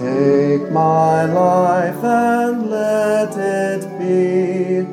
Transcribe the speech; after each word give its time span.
Take 0.00 0.72
my 0.72 1.26
life 1.26 2.02
and 2.02 2.70
let 2.70 3.36
it 3.36 3.82
be 3.98 4.86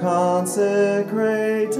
consecrated, 0.00 1.76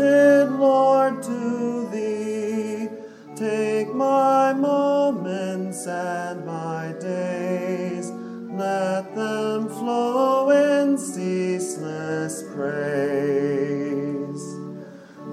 Lord, 0.50 1.22
to 1.22 1.88
thee. 1.90 2.90
Take 3.34 3.94
my 3.94 4.52
moments 4.52 5.86
and 5.86 6.44
my 6.44 6.92
days, 7.00 8.10
let 8.10 9.14
them 9.14 9.70
flow 9.70 10.50
in 10.50 10.98
ceaseless 10.98 12.42
praise. 12.54 13.64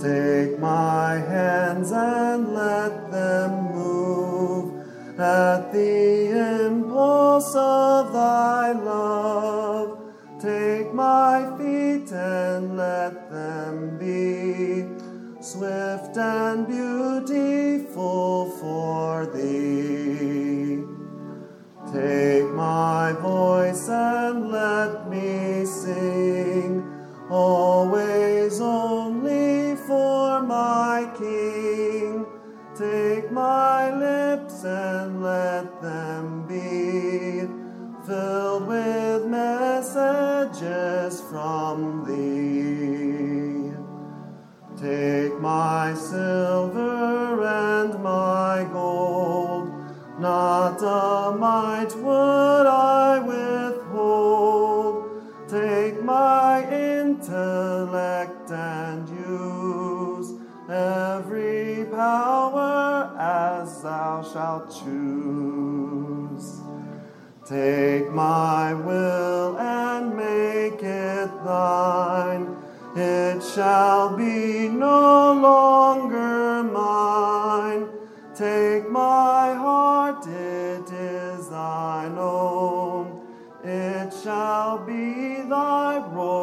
Take 0.01 0.59
my 0.59 1.15
hands 1.15 1.91
and 1.91 2.53
let 2.53 3.11
them 3.11 3.73
move 3.75 3.83
of 7.55 8.13
thy 8.13 8.71
love. 8.71 9.99
Take 10.41 10.93
my 10.93 11.55
feet 11.57 12.11
and 12.11 12.77
let 12.77 13.29
them 13.29 13.97
be 13.97 14.87
swift 15.41 16.17
and 16.17 16.67
beautiful 16.67 18.49
for 18.59 19.25
thee. 19.27 20.83
Take 21.91 22.49
my 22.53 23.13
voice 23.21 23.87
and 23.89 24.51
let 24.51 25.09
me 25.09 25.65
sing, 25.65 26.83
always 27.29 28.59
only 28.59 29.75
for 29.75 30.41
my 30.41 31.09
King. 31.17 32.25
Take 32.75 33.31
my 33.31 33.93
lips 33.93 34.63
and 34.63 35.21
let 35.21 35.81
them 35.81 36.32
filled 38.05 38.67
with 38.67 39.25
messages 39.27 41.21
from 41.29 42.03
thee. 42.05 43.71
Take 44.77 45.39
my 45.39 45.93
silver 45.93 47.45
and 47.45 48.03
my 48.03 48.67
gold, 48.73 49.71
not 50.19 50.81
a 50.81 51.31
mite 51.37 51.95
would 51.95 52.67
I 52.67 53.19
withhold. 53.19 55.05
Take 55.47 56.03
my 56.03 56.69
intellect 56.69 58.51
and 58.51 59.07
use 59.07 60.33
every 60.69 61.85
power 61.85 63.15
as 63.17 63.81
thou 63.81 64.21
shalt 64.21 64.69
choose. 64.69 65.92
Take 67.45 68.09
my 68.11 68.73
will 68.73 69.57
and 69.57 70.15
make 70.15 70.81
it 70.81 71.29
thine. 71.43 72.55
It 72.95 73.43
shall 73.43 74.15
be 74.15 74.69
no 74.69 75.33
longer 75.33 76.63
mine. 76.63 77.89
Take 78.33 78.89
my 78.89 79.53
heart, 79.55 80.25
it 80.25 80.89
is 80.89 81.49
thine 81.49 82.17
own. 82.17 83.19
It 83.61 84.13
shall 84.23 84.77
be 84.85 85.41
thy 85.41 85.97
royal 86.13 86.42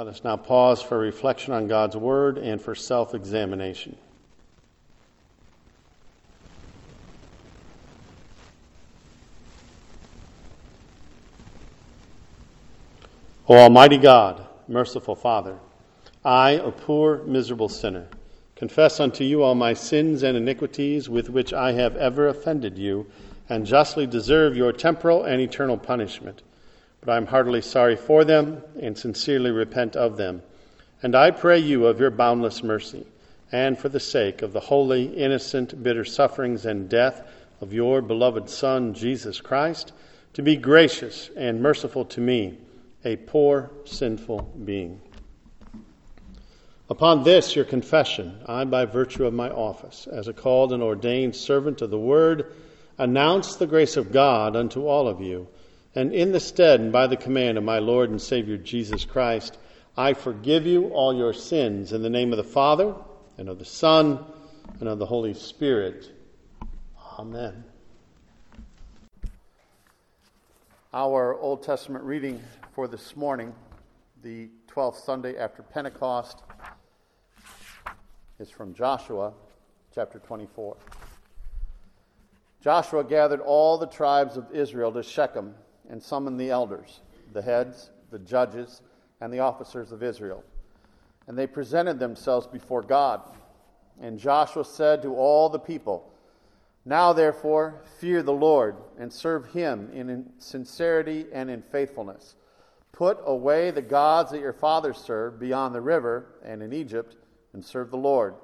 Let 0.00 0.08
us 0.08 0.24
now 0.24 0.38
pause 0.38 0.80
for 0.80 0.96
reflection 0.98 1.52
on 1.52 1.68
God's 1.68 1.94
word 1.94 2.38
and 2.38 2.58
for 2.58 2.74
self 2.74 3.14
examination. 3.14 3.98
O 13.46 13.54
Almighty 13.58 13.98
God, 13.98 14.46
merciful 14.68 15.14
Father, 15.14 15.58
I, 16.24 16.52
a 16.52 16.70
poor, 16.70 17.22
miserable 17.24 17.68
sinner, 17.68 18.08
confess 18.56 19.00
unto 19.00 19.22
you 19.22 19.42
all 19.42 19.54
my 19.54 19.74
sins 19.74 20.22
and 20.22 20.34
iniquities 20.34 21.10
with 21.10 21.28
which 21.28 21.52
I 21.52 21.72
have 21.72 21.94
ever 21.96 22.26
offended 22.26 22.78
you, 22.78 23.06
and 23.50 23.66
justly 23.66 24.06
deserve 24.06 24.56
your 24.56 24.72
temporal 24.72 25.24
and 25.24 25.42
eternal 25.42 25.76
punishment. 25.76 26.40
But 27.00 27.12
I 27.12 27.16
am 27.16 27.26
heartily 27.26 27.62
sorry 27.62 27.96
for 27.96 28.24
them, 28.24 28.62
and 28.80 28.96
sincerely 28.96 29.50
repent 29.50 29.96
of 29.96 30.16
them. 30.16 30.42
And 31.02 31.14
I 31.14 31.30
pray 31.30 31.58
you 31.58 31.86
of 31.86 31.98
your 31.98 32.10
boundless 32.10 32.62
mercy, 32.62 33.06
and 33.50 33.78
for 33.78 33.88
the 33.88 34.00
sake 34.00 34.42
of 34.42 34.52
the 34.52 34.60
holy, 34.60 35.04
innocent, 35.04 35.82
bitter 35.82 36.04
sufferings 36.04 36.66
and 36.66 36.88
death 36.88 37.26
of 37.60 37.72
your 37.72 38.02
beloved 38.02 38.50
Son, 38.50 38.94
Jesus 38.94 39.40
Christ, 39.40 39.92
to 40.34 40.42
be 40.42 40.56
gracious 40.56 41.30
and 41.36 41.62
merciful 41.62 42.04
to 42.06 42.20
me 42.20 42.58
a 43.04 43.16
poor, 43.16 43.70
sinful 43.84 44.52
being. 44.64 45.00
Upon 46.90 47.22
this, 47.22 47.56
your 47.56 47.64
confession, 47.64 48.40
I, 48.46 48.64
by 48.64 48.84
virtue 48.84 49.24
of 49.24 49.32
my 49.32 49.48
office, 49.48 50.06
as 50.06 50.28
a 50.28 50.32
called 50.32 50.72
and 50.72 50.82
ordained 50.82 51.36
servant 51.36 51.82
of 51.82 51.90
the 51.90 51.98
word, 51.98 52.52
announce 52.98 53.56
the 53.56 53.66
grace 53.66 53.96
of 53.96 54.12
God 54.12 54.56
unto 54.56 54.86
all 54.86 55.08
of 55.08 55.20
you. 55.20 55.46
And 55.94 56.12
in 56.12 56.30
the 56.30 56.38
stead 56.38 56.80
and 56.80 56.92
by 56.92 57.08
the 57.08 57.16
command 57.16 57.58
of 57.58 57.64
my 57.64 57.80
Lord 57.80 58.10
and 58.10 58.22
Savior 58.22 58.56
Jesus 58.56 59.04
Christ, 59.04 59.58
I 59.96 60.12
forgive 60.14 60.64
you 60.64 60.90
all 60.90 61.12
your 61.12 61.32
sins 61.32 61.92
in 61.92 62.02
the 62.02 62.10
name 62.10 62.32
of 62.32 62.36
the 62.36 62.44
Father, 62.44 62.94
and 63.38 63.48
of 63.48 63.58
the 63.58 63.64
Son, 63.64 64.24
and 64.78 64.88
of 64.88 65.00
the 65.00 65.06
Holy 65.06 65.34
Spirit. 65.34 66.12
Amen. 67.18 67.64
Our 70.94 71.36
Old 71.40 71.64
Testament 71.64 72.04
reading 72.04 72.40
for 72.72 72.86
this 72.86 73.16
morning, 73.16 73.52
the 74.22 74.48
12th 74.68 75.04
Sunday 75.04 75.36
after 75.36 75.64
Pentecost, 75.64 76.38
is 78.38 78.48
from 78.48 78.74
Joshua 78.74 79.32
chapter 79.92 80.20
24. 80.20 80.76
Joshua 82.62 83.02
gathered 83.02 83.40
all 83.40 83.76
the 83.76 83.86
tribes 83.88 84.36
of 84.36 84.46
Israel 84.52 84.92
to 84.92 85.02
Shechem 85.02 85.54
and 85.90 86.02
summoned 86.02 86.40
the 86.40 86.50
elders, 86.50 87.00
the 87.32 87.42
heads, 87.42 87.90
the 88.10 88.18
judges, 88.18 88.80
and 89.20 89.32
the 89.32 89.40
officers 89.40 89.92
of 89.92 90.02
Israel. 90.02 90.42
And 91.26 91.36
they 91.36 91.46
presented 91.46 91.98
themselves 91.98 92.46
before 92.46 92.82
God. 92.82 93.20
And 94.00 94.18
Joshua 94.18 94.64
said 94.64 95.02
to 95.02 95.14
all 95.14 95.48
the 95.48 95.58
people, 95.58 96.10
Now 96.84 97.12
therefore, 97.12 97.82
fear 97.98 98.22
the 98.22 98.32
Lord 98.32 98.76
and 98.98 99.12
serve 99.12 99.46
him 99.46 99.90
in 99.92 100.30
sincerity 100.38 101.26
and 101.32 101.50
in 101.50 101.60
faithfulness. 101.60 102.36
Put 102.92 103.18
away 103.24 103.70
the 103.70 103.82
gods 103.82 104.30
that 104.30 104.40
your 104.40 104.52
fathers 104.52 104.96
served 104.96 105.38
beyond 105.38 105.74
the 105.74 105.80
river 105.80 106.26
and 106.44 106.62
in 106.62 106.72
Egypt, 106.72 107.16
and 107.52 107.64
serve 107.64 107.90
the 107.90 107.96
Lord. 107.96 108.34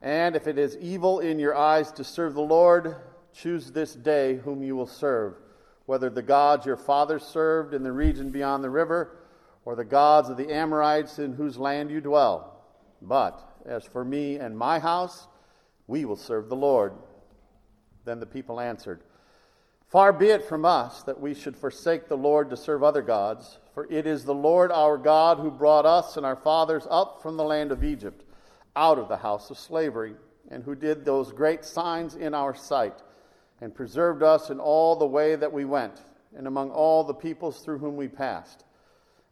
And 0.00 0.36
if 0.36 0.46
it 0.46 0.58
is 0.58 0.76
evil 0.76 1.20
in 1.20 1.38
your 1.38 1.56
eyes 1.56 1.90
to 1.92 2.04
serve 2.04 2.34
the 2.34 2.40
Lord, 2.40 2.96
choose 3.32 3.72
this 3.72 3.94
day 3.94 4.36
whom 4.36 4.62
you 4.62 4.76
will 4.76 4.86
serve, 4.86 5.34
whether 5.86 6.10
the 6.10 6.22
gods 6.22 6.66
your 6.66 6.76
fathers 6.76 7.22
served 7.22 7.72
in 7.72 7.82
the 7.82 7.92
region 7.92 8.30
beyond 8.30 8.62
the 8.62 8.70
river, 8.70 9.16
or 9.64 9.74
the 9.74 9.84
gods 9.84 10.28
of 10.28 10.36
the 10.36 10.52
Amorites 10.52 11.18
in 11.18 11.32
whose 11.32 11.56
land 11.56 11.90
you 11.90 12.00
dwell. 12.00 12.62
But 13.02 13.40
as 13.64 13.84
for 13.84 14.04
me 14.04 14.36
and 14.36 14.56
my 14.56 14.78
house, 14.78 15.26
we 15.86 16.04
will 16.04 16.16
serve 16.16 16.48
the 16.48 16.56
Lord. 16.56 16.92
Then 18.04 18.20
the 18.20 18.26
people 18.26 18.60
answered, 18.60 19.00
Far 19.88 20.12
be 20.12 20.28
it 20.28 20.44
from 20.44 20.64
us 20.64 21.02
that 21.04 21.20
we 21.20 21.34
should 21.34 21.56
forsake 21.56 22.08
the 22.08 22.16
Lord 22.16 22.50
to 22.50 22.56
serve 22.56 22.82
other 22.82 23.02
gods, 23.02 23.58
for 23.72 23.86
it 23.90 24.06
is 24.06 24.24
the 24.24 24.34
Lord 24.34 24.72
our 24.72 24.98
God 24.98 25.38
who 25.38 25.50
brought 25.50 25.86
us 25.86 26.16
and 26.16 26.26
our 26.26 26.36
fathers 26.36 26.86
up 26.90 27.22
from 27.22 27.36
the 27.36 27.44
land 27.44 27.70
of 27.70 27.84
Egypt, 27.84 28.24
out 28.74 28.98
of 28.98 29.08
the 29.08 29.16
house 29.16 29.50
of 29.50 29.58
slavery, 29.58 30.14
and 30.50 30.64
who 30.64 30.74
did 30.74 31.04
those 31.04 31.32
great 31.32 31.64
signs 31.64 32.14
in 32.14 32.34
our 32.34 32.54
sight, 32.54 33.02
and 33.60 33.74
preserved 33.74 34.22
us 34.22 34.50
in 34.50 34.60
all 34.60 34.96
the 34.96 35.06
way 35.06 35.36
that 35.36 35.52
we 35.52 35.64
went, 35.64 36.02
and 36.36 36.46
among 36.46 36.70
all 36.70 37.04
the 37.04 37.14
peoples 37.14 37.60
through 37.60 37.78
whom 37.78 37.96
we 37.96 38.08
passed. 38.08 38.64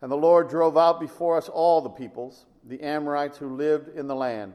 And 0.01 0.11
the 0.11 0.17
Lord 0.17 0.49
drove 0.49 0.77
out 0.77 1.01
before 1.01 1.37
us 1.37 1.49
all 1.49 1.81
the 1.81 1.91
peoples, 1.91 2.47
the 2.65 2.81
Amorites 2.83 3.39
who 3.39 3.55
lived 3.55 3.97
in 3.97 4.07
the 4.07 4.15
land. 4.15 4.55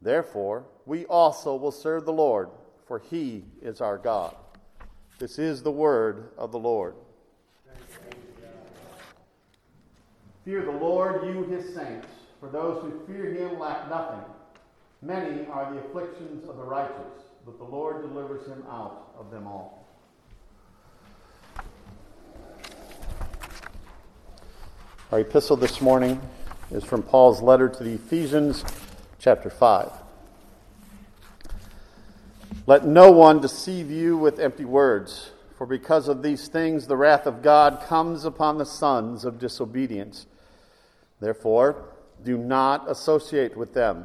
Therefore, 0.00 0.64
we 0.86 1.04
also 1.06 1.56
will 1.56 1.72
serve 1.72 2.04
the 2.04 2.12
Lord, 2.12 2.50
for 2.86 2.98
he 2.98 3.44
is 3.60 3.80
our 3.80 3.98
God. 3.98 4.34
This 5.18 5.38
is 5.38 5.62
the 5.62 5.72
word 5.72 6.30
of 6.38 6.52
the 6.52 6.58
Lord. 6.58 6.94
Fear 10.44 10.64
the 10.64 10.70
Lord, 10.70 11.26
you 11.26 11.42
his 11.44 11.74
saints, 11.74 12.06
for 12.40 12.48
those 12.48 12.80
who 12.82 13.04
fear 13.06 13.34
him 13.34 13.58
lack 13.58 13.90
nothing. 13.90 14.20
Many 15.02 15.46
are 15.48 15.72
the 15.72 15.80
afflictions 15.80 16.48
of 16.48 16.56
the 16.56 16.62
righteous, 16.62 17.27
but 17.48 17.56
the 17.56 17.64
Lord 17.64 18.02
delivers 18.02 18.46
him 18.46 18.62
out 18.68 19.14
of 19.18 19.30
them 19.30 19.46
all. 19.46 19.88
Our 25.10 25.20
epistle 25.20 25.56
this 25.56 25.80
morning 25.80 26.20
is 26.70 26.84
from 26.84 27.02
Paul's 27.02 27.40
letter 27.40 27.70
to 27.70 27.82
the 27.82 27.94
Ephesians, 27.94 28.66
chapter 29.18 29.48
5. 29.48 29.90
Let 32.66 32.84
no 32.84 33.10
one 33.12 33.40
deceive 33.40 33.90
you 33.90 34.18
with 34.18 34.38
empty 34.38 34.66
words, 34.66 35.30
for 35.56 35.66
because 35.66 36.06
of 36.06 36.22
these 36.22 36.48
things 36.48 36.86
the 36.86 36.98
wrath 36.98 37.24
of 37.24 37.40
God 37.40 37.80
comes 37.80 38.26
upon 38.26 38.58
the 38.58 38.66
sons 38.66 39.24
of 39.24 39.38
disobedience. 39.38 40.26
Therefore, 41.18 41.94
do 42.22 42.36
not 42.36 42.90
associate 42.90 43.56
with 43.56 43.72
them. 43.72 44.04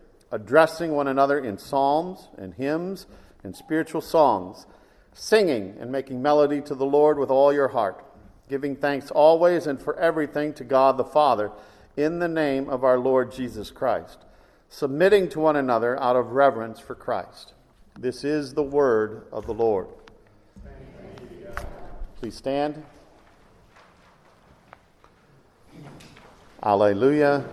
addressing 0.31 0.91
one 0.91 1.07
another 1.07 1.39
in 1.39 1.57
psalms 1.57 2.29
and 2.37 2.53
hymns 2.53 3.05
and 3.43 3.55
spiritual 3.55 4.01
songs, 4.01 4.65
singing 5.13 5.75
and 5.79 5.91
making 5.91 6.21
melody 6.21 6.61
to 6.61 6.75
the 6.75 6.85
Lord 6.85 7.17
with 7.17 7.29
all 7.29 7.51
your 7.51 7.69
heart, 7.69 8.03
giving 8.49 8.75
thanks 8.75 9.11
always 9.11 9.67
and 9.67 9.81
for 9.81 9.97
everything 9.97 10.53
to 10.53 10.63
God 10.63 10.97
the 10.97 11.03
Father, 11.03 11.51
in 11.97 12.19
the 12.19 12.27
name 12.27 12.69
of 12.69 12.83
our 12.83 12.97
Lord 12.97 13.31
Jesus 13.31 13.69
Christ 13.69 14.19
submitting 14.71 15.27
to 15.27 15.39
one 15.39 15.57
another 15.57 16.01
out 16.01 16.15
of 16.15 16.31
reverence 16.31 16.79
for 16.79 16.95
Christ. 16.95 17.53
This 17.99 18.23
is 18.23 18.53
the 18.53 18.63
word 18.63 19.27
of 19.31 19.45
the 19.45 19.53
Lord. 19.53 19.87
Please 22.15 22.35
stand. 22.35 22.81
Alleluia. 26.63 27.43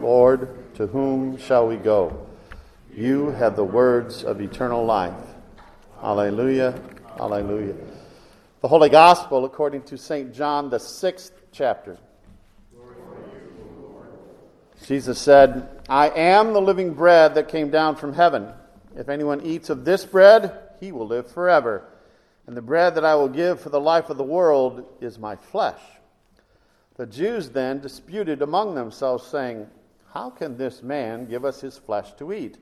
Lord, 0.00 0.61
to 0.74 0.86
whom 0.86 1.38
shall 1.38 1.66
we 1.66 1.76
go? 1.76 2.26
You 2.94 3.30
have 3.30 3.56
the 3.56 3.64
words 3.64 4.24
of 4.24 4.40
eternal 4.40 4.84
life. 4.84 5.14
Alleluia. 6.02 6.80
Alleluia. 7.18 7.74
The 8.60 8.68
Holy 8.68 8.88
Gospel 8.88 9.44
according 9.44 9.82
to 9.82 9.98
St. 9.98 10.32
John, 10.32 10.70
the 10.70 10.78
sixth 10.78 11.32
chapter. 11.52 11.98
Jesus 14.86 15.18
said, 15.18 15.68
I 15.88 16.08
am 16.10 16.52
the 16.52 16.60
living 16.60 16.94
bread 16.94 17.34
that 17.34 17.48
came 17.48 17.70
down 17.70 17.96
from 17.96 18.12
heaven. 18.12 18.52
If 18.96 19.08
anyone 19.08 19.40
eats 19.42 19.70
of 19.70 19.84
this 19.84 20.04
bread, 20.04 20.52
he 20.80 20.92
will 20.92 21.06
live 21.06 21.30
forever. 21.30 21.84
And 22.46 22.56
the 22.56 22.62
bread 22.62 22.96
that 22.96 23.04
I 23.04 23.14
will 23.14 23.28
give 23.28 23.60
for 23.60 23.68
the 23.68 23.80
life 23.80 24.10
of 24.10 24.16
the 24.16 24.24
world 24.24 24.84
is 25.00 25.18
my 25.18 25.36
flesh. 25.36 25.80
The 26.96 27.06
Jews 27.06 27.50
then 27.50 27.80
disputed 27.80 28.42
among 28.42 28.74
themselves, 28.74 29.26
saying, 29.26 29.68
How 30.12 30.28
can 30.28 30.58
this 30.58 30.82
man 30.82 31.24
give 31.24 31.44
us 31.44 31.62
his 31.62 31.78
flesh 31.78 32.12
to 32.14 32.34
eat? 32.34 32.58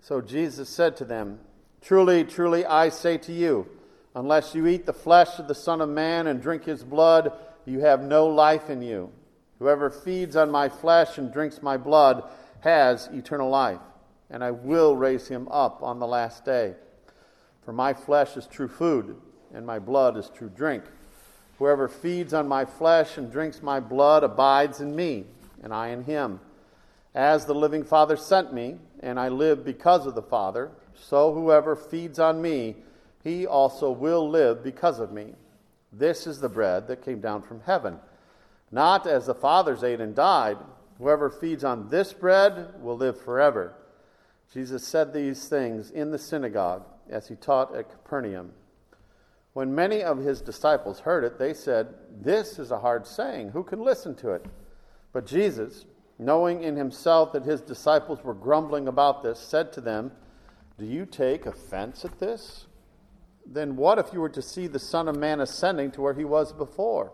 So 0.00 0.20
Jesus 0.20 0.68
said 0.68 0.96
to 0.98 1.06
them, 1.06 1.40
Truly, 1.80 2.24
truly, 2.24 2.66
I 2.66 2.90
say 2.90 3.16
to 3.18 3.32
you, 3.32 3.66
unless 4.14 4.54
you 4.54 4.66
eat 4.66 4.84
the 4.84 4.92
flesh 4.92 5.38
of 5.38 5.48
the 5.48 5.54
Son 5.54 5.80
of 5.80 5.88
Man 5.88 6.26
and 6.26 6.42
drink 6.42 6.64
his 6.64 6.84
blood, 6.84 7.32
you 7.64 7.80
have 7.80 8.02
no 8.02 8.26
life 8.26 8.68
in 8.68 8.82
you. 8.82 9.10
Whoever 9.58 9.88
feeds 9.88 10.36
on 10.36 10.50
my 10.50 10.68
flesh 10.68 11.16
and 11.16 11.32
drinks 11.32 11.62
my 11.62 11.78
blood 11.78 12.22
has 12.60 13.08
eternal 13.12 13.48
life, 13.48 13.80
and 14.28 14.44
I 14.44 14.50
will 14.50 14.94
raise 14.94 15.28
him 15.28 15.48
up 15.48 15.82
on 15.82 15.98
the 15.98 16.06
last 16.06 16.44
day. 16.44 16.74
For 17.64 17.72
my 17.72 17.94
flesh 17.94 18.36
is 18.36 18.46
true 18.46 18.68
food, 18.68 19.16
and 19.54 19.66
my 19.66 19.78
blood 19.78 20.18
is 20.18 20.28
true 20.28 20.50
drink. 20.54 20.84
Whoever 21.58 21.88
feeds 21.88 22.34
on 22.34 22.46
my 22.46 22.66
flesh 22.66 23.16
and 23.16 23.32
drinks 23.32 23.62
my 23.62 23.80
blood 23.80 24.22
abides 24.22 24.82
in 24.82 24.94
me, 24.94 25.24
and 25.62 25.72
I 25.72 25.88
in 25.88 26.04
him. 26.04 26.40
As 27.14 27.44
the 27.44 27.54
living 27.54 27.84
Father 27.84 28.16
sent 28.16 28.52
me, 28.52 28.76
and 29.00 29.20
I 29.20 29.28
live 29.28 29.64
because 29.64 30.06
of 30.06 30.14
the 30.14 30.22
Father, 30.22 30.70
so 30.94 31.32
whoever 31.32 31.76
feeds 31.76 32.18
on 32.18 32.42
me, 32.42 32.76
he 33.22 33.46
also 33.46 33.90
will 33.90 34.28
live 34.28 34.64
because 34.64 34.98
of 34.98 35.12
me. 35.12 35.34
This 35.92 36.26
is 36.26 36.40
the 36.40 36.48
bread 36.48 36.88
that 36.88 37.04
came 37.04 37.20
down 37.20 37.42
from 37.42 37.60
heaven 37.60 37.98
not 38.74 39.06
as 39.06 39.26
the 39.26 39.34
fathers 39.34 39.84
ate 39.84 40.00
and 40.00 40.16
died. 40.16 40.58
Whoever 40.98 41.30
feeds 41.30 41.62
on 41.62 41.88
this 41.90 42.12
bread 42.12 42.74
will 42.82 42.96
live 42.96 43.20
forever. 43.20 43.74
Jesus 44.52 44.84
said 44.84 45.12
these 45.12 45.48
things 45.48 45.92
in 45.92 46.10
the 46.10 46.18
synagogue 46.18 46.84
as 47.08 47.28
he 47.28 47.36
taught 47.36 47.74
at 47.74 47.88
Capernaum. 47.88 48.50
When 49.52 49.76
many 49.76 50.02
of 50.02 50.18
his 50.18 50.40
disciples 50.40 51.00
heard 51.00 51.22
it, 51.22 51.38
they 51.38 51.54
said, 51.54 51.94
This 52.20 52.58
is 52.58 52.72
a 52.72 52.80
hard 52.80 53.06
saying. 53.06 53.50
Who 53.50 53.62
can 53.62 53.80
listen 53.80 54.16
to 54.16 54.30
it? 54.30 54.44
But 55.12 55.26
Jesus, 55.26 55.84
knowing 56.18 56.62
in 56.62 56.76
himself 56.76 57.32
that 57.32 57.44
his 57.44 57.60
disciples 57.60 58.22
were 58.22 58.34
grumbling 58.34 58.88
about 58.88 59.22
this, 59.22 59.38
said 59.38 59.72
to 59.72 59.80
them, 59.80 60.12
Do 60.78 60.86
you 60.86 61.06
take 61.06 61.46
offense 61.46 62.04
at 62.04 62.18
this? 62.18 62.66
Then 63.46 63.76
what 63.76 63.98
if 63.98 64.12
you 64.12 64.20
were 64.20 64.30
to 64.30 64.42
see 64.42 64.66
the 64.66 64.78
Son 64.78 65.08
of 65.08 65.16
Man 65.16 65.40
ascending 65.40 65.90
to 65.92 66.00
where 66.00 66.14
he 66.14 66.24
was 66.24 66.52
before? 66.52 67.12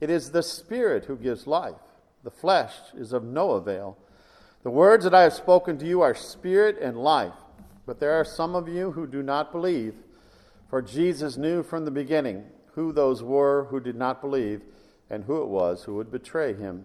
It 0.00 0.10
is 0.10 0.30
the 0.30 0.42
Spirit 0.42 1.06
who 1.06 1.16
gives 1.16 1.46
life. 1.46 1.74
The 2.22 2.30
flesh 2.30 2.74
is 2.94 3.12
of 3.12 3.24
no 3.24 3.52
avail. 3.52 3.96
The 4.62 4.70
words 4.70 5.04
that 5.04 5.14
I 5.14 5.22
have 5.22 5.32
spoken 5.32 5.78
to 5.78 5.86
you 5.86 6.02
are 6.02 6.14
spirit 6.14 6.78
and 6.78 6.98
life. 6.98 7.32
But 7.86 7.98
there 7.98 8.12
are 8.12 8.24
some 8.24 8.54
of 8.54 8.68
you 8.68 8.92
who 8.92 9.06
do 9.06 9.22
not 9.22 9.52
believe. 9.52 9.94
For 10.68 10.82
Jesus 10.82 11.36
knew 11.36 11.62
from 11.62 11.84
the 11.84 11.90
beginning 11.90 12.44
who 12.74 12.92
those 12.92 13.22
were 13.22 13.64
who 13.70 13.80
did 13.80 13.96
not 13.96 14.20
believe 14.20 14.62
and 15.08 15.24
who 15.24 15.42
it 15.42 15.48
was 15.48 15.84
who 15.84 15.96
would 15.96 16.12
betray 16.12 16.54
him. 16.54 16.84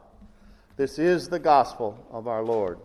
This 0.81 0.97
is 0.97 1.29
the 1.29 1.37
gospel 1.37 1.95
of 2.09 2.27
our 2.27 2.41
Lord. 2.41 2.79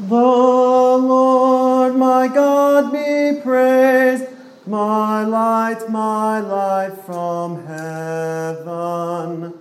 The 0.00 0.14
Lord 0.14 1.96
my 1.96 2.28
God 2.28 2.92
be 2.92 3.40
praised, 3.40 4.26
my 4.66 5.24
light, 5.24 5.88
my 5.88 6.40
life 6.40 7.06
from 7.06 7.64
heaven, 7.64 9.54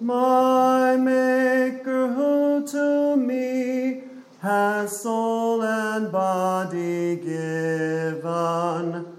my 0.00 0.96
Maker 0.96 2.08
who 2.08 2.66
to 2.68 3.16
me 3.18 4.04
has 4.40 4.98
soul 5.02 5.62
and 5.62 6.10
body 6.10 7.16
given. 7.16 9.11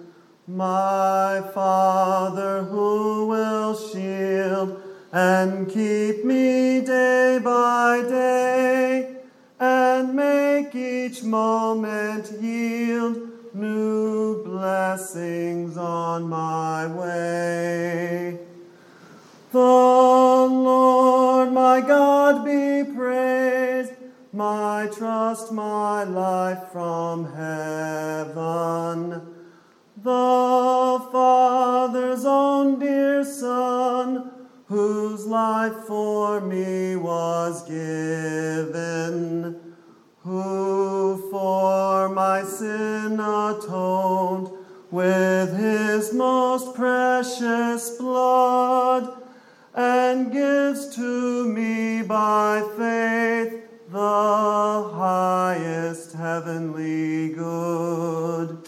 My 0.45 1.41
Father 1.53 2.63
who 2.63 3.27
will 3.27 3.75
shield 3.75 4.81
and 5.13 5.69
keep 5.69 6.25
me 6.25 6.81
day 6.81 7.39
by 7.41 8.01
day 8.01 9.15
and 9.57 10.13
make 10.13 10.75
each 10.75 11.23
moment 11.23 12.29
yield 12.41 13.29
new 13.53 14.43
blessings 14.43 15.77
on 15.77 16.23
my 16.23 16.87
way. 16.87 18.37
The 19.53 19.59
Lord 19.59 21.53
my 21.53 21.79
God 21.79 22.43
be 22.43 22.83
praised 22.93 23.93
my 24.33 24.89
trust, 24.93 25.53
my 25.53 26.03
life 26.03 26.69
from 26.73 27.33
heaven. 27.33 29.32
The 30.03 31.07
Father's 31.13 32.25
own 32.25 32.77
dear 32.77 33.23
Son, 33.23 34.31
whose 34.65 35.25
life 35.25 35.85
for 35.87 36.41
me 36.41 36.97
was 36.97 37.63
given, 37.65 39.61
who 40.23 41.29
for 41.31 42.09
my 42.09 42.43
sin 42.43 43.13
atoned 43.13 44.49
with 44.91 45.57
his 45.57 46.13
most 46.13 46.75
precious 46.75 47.91
blood, 47.91 49.23
and 49.73 50.33
gives 50.33 50.93
to 50.97 51.47
me 51.47 52.01
by 52.01 52.61
faith 52.75 53.63
the 53.89 54.91
highest 54.95 56.11
heavenly 56.11 57.29
good. 57.29 58.62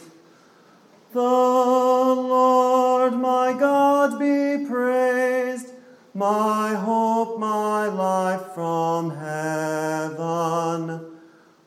The 1.16 1.22
Lord 1.22 3.14
my 3.14 3.54
God 3.58 4.20
be 4.20 4.66
praised, 4.68 5.70
my 6.14 6.74
hope, 6.74 7.40
my 7.40 7.88
life 7.88 8.54
from 8.54 9.12
heaven. 9.12 11.00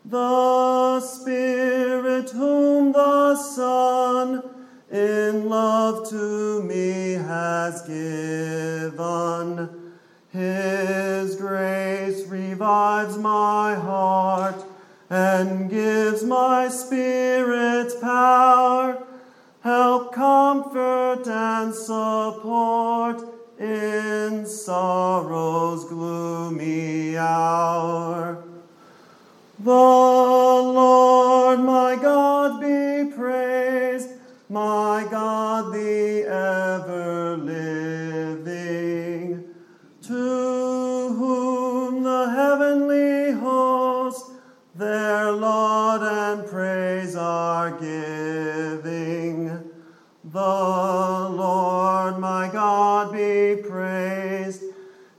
The 0.04 1.00
Spirit 1.00 2.28
whom 2.28 2.92
the 2.92 3.36
Son 3.36 4.42
in 4.92 5.48
love 5.48 6.10
to 6.10 6.62
me 6.64 7.12
has 7.12 7.80
given 7.88 9.70
his 10.30 11.36
grace 11.36 12.26
revives 12.26 13.16
my 13.16 13.76
heart 13.76 14.62
and 15.08 15.70
gives 15.70 16.22
my 16.22 16.68
spirit 16.68 17.98
power, 18.02 19.07
help, 19.62 20.12
comfort, 20.12 21.26
and 21.26 21.74
support 21.74 23.22
in 23.58 24.46
sorrow's 24.46 25.84
gloomy 25.86 27.16
hour. 27.16 28.44
The 29.58 29.70
Lord 29.70 31.60
my 31.60 31.96
God 32.00 32.60
be 32.60 33.10
praised, 33.16 34.10
my 34.48 35.06
God 35.10 35.72
the 35.74 36.22
ever 36.22 37.27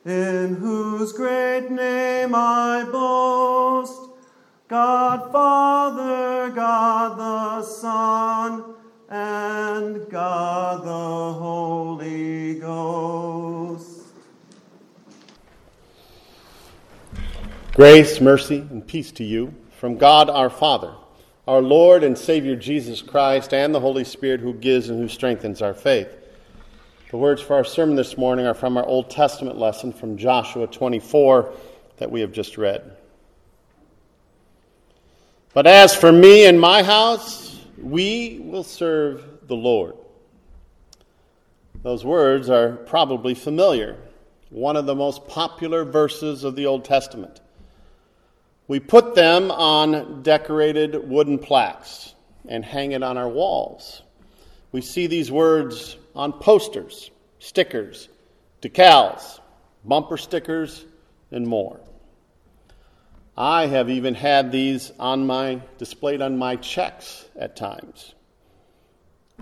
in 0.05 0.55
whose 0.55 1.11
great 1.13 1.69
name 1.69 2.33
I 2.33 2.83
boast. 2.91 4.09
God 4.67 5.31
Father, 5.31 6.51
God 6.51 7.17
the 7.17 7.63
Son, 7.63 8.75
and 9.09 10.09
God 10.09 10.83
the 10.83 11.33
Holy 11.39 12.59
Ghost. 12.59 13.99
Grace, 17.73 18.21
mercy, 18.21 18.59
and 18.69 18.85
peace 18.85 19.11
to 19.13 19.23
you 19.23 19.53
from 19.71 19.97
God 19.97 20.29
our 20.29 20.49
Father, 20.49 20.93
our 21.47 21.61
Lord 21.61 22.03
and 22.03 22.17
Savior 22.17 22.55
Jesus 22.55 23.01
Christ, 23.01 23.53
and 23.53 23.73
the 23.73 23.79
Holy 23.79 24.03
Spirit 24.03 24.41
who 24.41 24.53
gives 24.53 24.89
and 24.89 24.99
who 24.99 25.07
strengthens 25.07 25.61
our 25.61 25.73
faith. 25.73 26.18
The 27.09 27.17
words 27.17 27.41
for 27.41 27.55
our 27.55 27.63
sermon 27.63 27.95
this 27.95 28.19
morning 28.19 28.45
are 28.45 28.53
from 28.53 28.77
our 28.77 28.85
Old 28.85 29.09
Testament 29.09 29.57
lesson 29.57 29.91
from 29.91 30.15
Joshua 30.15 30.67
24 30.67 31.51
that 31.97 32.11
we 32.11 32.21
have 32.21 32.31
just 32.31 32.55
read. 32.55 32.95
But 35.55 35.65
as 35.65 35.95
for 35.95 36.11
me 36.11 36.45
and 36.45 36.61
my 36.61 36.83
house, 36.83 37.59
we 37.81 38.39
will 38.43 38.63
serve 38.63 39.25
the 39.47 39.55
Lord. 39.55 39.95
Those 41.81 42.05
words 42.05 42.47
are 42.47 42.73
probably 42.73 43.33
familiar, 43.33 43.97
one 44.51 44.75
of 44.75 44.85
the 44.85 44.93
most 44.93 45.27
popular 45.27 45.85
verses 45.85 46.43
of 46.43 46.55
the 46.55 46.67
Old 46.67 46.85
Testament. 46.85 47.41
We 48.67 48.79
put 48.79 49.15
them 49.15 49.49
on 49.49 50.21
decorated 50.21 51.09
wooden 51.09 51.39
plaques 51.39 52.13
and 52.47 52.63
hang 52.63 52.91
it 52.91 53.01
on 53.01 53.17
our 53.17 53.29
walls. 53.29 54.03
We 54.71 54.81
see 54.81 55.07
these 55.07 55.31
words 55.31 55.97
on 56.19 56.33
posters, 56.33 57.11
stickers, 57.39 58.09
decals, 58.61 59.39
bumper 59.85 60.17
stickers, 60.17 60.85
and 61.31 61.47
more. 61.47 61.79
I 63.37 63.67
have 63.67 63.89
even 63.89 64.15
had 64.15 64.51
these 64.51 64.91
on 64.99 65.25
my 65.25 65.61
displayed 65.77 66.21
on 66.21 66.37
my 66.37 66.57
checks 66.57 67.25
at 67.37 67.55
times. 67.55 68.13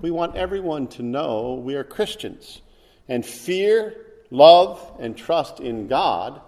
We 0.00 0.10
want 0.12 0.36
everyone 0.36 0.86
to 0.88 1.02
know 1.02 1.54
we 1.54 1.74
are 1.74 1.84
Christians 1.84 2.60
and 3.08 3.26
fear, 3.26 3.96
love, 4.30 4.80
and 5.00 5.16
trust 5.16 5.58
in 5.58 5.88
God 5.88 6.40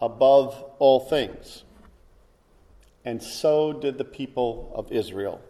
above 0.00 0.62
all 0.78 1.00
things 1.00 1.64
and 3.04 3.22
so 3.22 3.72
did 3.72 3.98
the 3.98 4.04
people 4.04 4.72
of 4.74 4.92
Israel. 4.92 5.40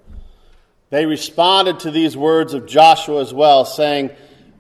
They 0.93 1.07
responded 1.07 1.81
to 1.81 1.91
these 1.91 2.19
words 2.19 2.53
of 2.53 2.67
Joshua 2.67 3.23
as 3.23 3.33
well, 3.33 3.65
saying, 3.65 4.11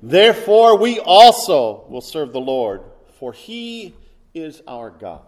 Therefore 0.02 0.78
we 0.78 0.98
also 0.98 1.84
will 1.90 2.00
serve 2.00 2.32
the 2.32 2.40
Lord, 2.40 2.80
for 3.18 3.34
he 3.34 3.94
is 4.32 4.62
our 4.66 4.88
God. 4.88 5.20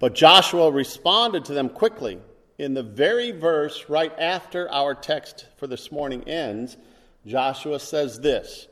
But 0.00 0.16
Joshua 0.16 0.72
responded 0.72 1.44
to 1.44 1.54
them 1.54 1.68
quickly. 1.68 2.18
In 2.58 2.74
the 2.74 2.82
very 2.82 3.30
verse 3.30 3.84
right 3.88 4.12
after 4.18 4.68
our 4.72 4.92
text 4.96 5.46
for 5.56 5.68
this 5.68 5.92
morning 5.92 6.24
ends, 6.28 6.76
Joshua 7.24 7.78
says 7.78 8.18
this 8.18 8.66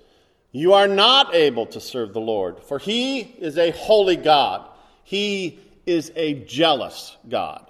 You 0.50 0.72
are 0.72 0.88
not 0.88 1.32
able 1.32 1.66
to 1.66 1.80
serve 1.80 2.12
the 2.12 2.20
Lord, 2.20 2.58
for 2.64 2.80
he 2.80 3.20
is 3.20 3.56
a 3.56 3.70
holy 3.70 4.16
God. 4.16 4.68
He 5.04 5.60
is 5.86 6.10
a 6.16 6.34
jealous 6.44 7.16
God. 7.28 7.68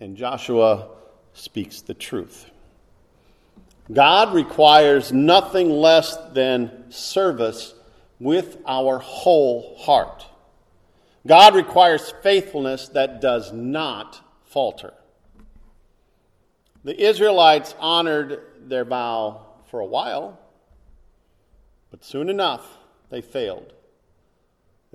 And 0.00 0.16
Joshua 0.16 0.88
speaks 1.32 1.80
the 1.80 1.94
truth. 1.94 2.50
God 3.92 4.34
requires 4.34 5.12
nothing 5.12 5.70
less 5.70 6.16
than 6.32 6.90
service 6.90 7.74
with 8.18 8.58
our 8.66 8.98
whole 8.98 9.76
heart. 9.78 10.26
God 11.26 11.54
requires 11.54 12.12
faithfulness 12.22 12.88
that 12.88 13.20
does 13.20 13.52
not 13.52 14.20
falter. 14.44 14.92
The 16.84 17.00
Israelites 17.00 17.74
honored 17.78 18.42
their 18.60 18.84
vow 18.84 19.46
for 19.70 19.80
a 19.80 19.86
while, 19.86 20.38
but 21.90 22.04
soon 22.04 22.28
enough 22.28 22.78
they 23.10 23.20
failed 23.20 23.72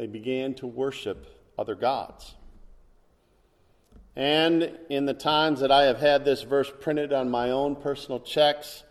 they 0.02 0.08
began 0.08 0.54
to 0.56 0.66
worship 0.66 1.28
other 1.60 1.76
gods. 1.76 2.34
And 4.16 4.78
in 4.90 5.06
the 5.06 5.14
times 5.14 5.62
that 5.62 5.72
I 5.72 5.84
have 5.84 6.00
had 6.00 6.26
this 6.26 6.44
verse 6.44 6.72
printed 6.82 7.14
on 7.14 7.30
my 7.30 7.50
own 7.50 7.76
personal 7.76 8.20
checks, 8.20 8.84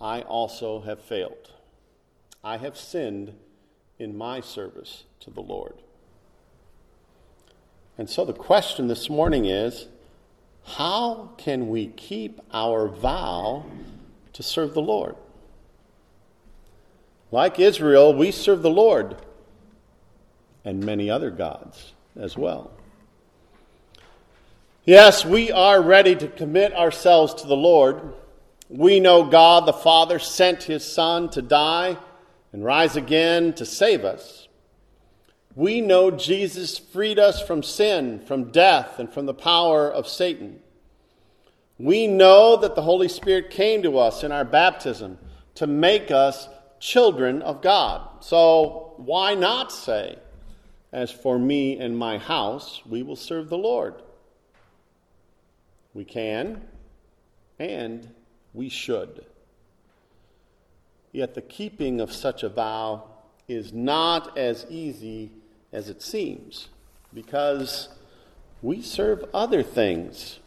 I 0.00 0.22
also 0.22 0.80
have 0.80 1.00
failed. 1.00 1.52
I 2.42 2.56
have 2.56 2.76
sinned 2.76 3.34
in 3.98 4.16
my 4.16 4.40
service 4.40 5.04
to 5.20 5.30
the 5.30 5.40
Lord. 5.40 5.74
And 7.96 8.10
so 8.10 8.24
the 8.24 8.32
question 8.32 8.88
this 8.88 9.08
morning 9.08 9.44
is 9.44 9.86
how 10.64 11.30
can 11.36 11.68
we 11.68 11.88
keep 11.88 12.40
our 12.52 12.88
vow 12.88 13.64
to 14.32 14.42
serve 14.42 14.74
the 14.74 14.82
Lord? 14.82 15.16
Like 17.30 17.58
Israel, 17.58 18.14
we 18.14 18.30
serve 18.30 18.62
the 18.62 18.70
Lord 18.70 19.16
and 20.64 20.84
many 20.84 21.10
other 21.10 21.30
gods 21.30 21.92
as 22.16 22.36
well. 22.36 22.70
Yes, 24.86 25.24
we 25.24 25.50
are 25.50 25.80
ready 25.80 26.14
to 26.14 26.28
commit 26.28 26.74
ourselves 26.74 27.32
to 27.34 27.46
the 27.46 27.56
Lord. 27.56 28.12
We 28.68 29.00
know 29.00 29.24
God 29.24 29.64
the 29.64 29.72
Father 29.72 30.18
sent 30.18 30.64
his 30.64 30.84
Son 30.84 31.30
to 31.30 31.40
die 31.40 31.96
and 32.52 32.62
rise 32.62 32.94
again 32.94 33.54
to 33.54 33.64
save 33.64 34.04
us. 34.04 34.46
We 35.54 35.80
know 35.80 36.10
Jesus 36.10 36.76
freed 36.76 37.18
us 37.18 37.40
from 37.40 37.62
sin, 37.62 38.20
from 38.26 38.52
death, 38.52 38.98
and 38.98 39.10
from 39.10 39.24
the 39.24 39.32
power 39.32 39.90
of 39.90 40.06
Satan. 40.06 40.60
We 41.78 42.06
know 42.06 42.58
that 42.58 42.74
the 42.74 42.82
Holy 42.82 43.08
Spirit 43.08 43.48
came 43.48 43.82
to 43.84 43.98
us 43.98 44.22
in 44.22 44.32
our 44.32 44.44
baptism 44.44 45.16
to 45.54 45.66
make 45.66 46.10
us 46.10 46.46
children 46.78 47.40
of 47.40 47.62
God. 47.62 48.22
So 48.22 48.92
why 48.98 49.34
not 49.34 49.72
say, 49.72 50.18
As 50.92 51.10
for 51.10 51.38
me 51.38 51.78
and 51.78 51.96
my 51.96 52.18
house, 52.18 52.82
we 52.84 53.02
will 53.02 53.16
serve 53.16 53.48
the 53.48 53.56
Lord? 53.56 53.94
We 55.94 56.04
can, 56.04 56.60
and 57.58 58.08
we 58.52 58.68
should. 58.68 59.24
Yet 61.12 61.34
the 61.34 61.42
keeping 61.42 62.00
of 62.00 62.12
such 62.12 62.42
a 62.42 62.48
vow 62.48 63.04
is 63.46 63.72
not 63.72 64.36
as 64.36 64.66
easy 64.68 65.30
as 65.72 65.88
it 65.88 66.02
seems, 66.02 66.68
because 67.12 67.88
we 68.60 68.82
serve 68.82 69.24
other 69.32 69.62
things, 69.62 70.40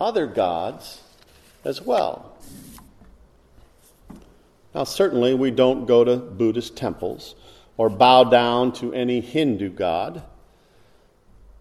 other 0.00 0.26
gods 0.26 1.02
as 1.64 1.80
well. 1.80 2.36
Now, 4.74 4.84
certainly, 4.84 5.34
we 5.34 5.50
don't 5.50 5.86
go 5.86 6.02
to 6.02 6.16
Buddhist 6.16 6.76
temples 6.76 7.34
or 7.76 7.88
bow 7.88 8.24
down 8.24 8.72
to 8.72 8.92
any 8.92 9.20
Hindu 9.20 9.70
god, 9.70 10.22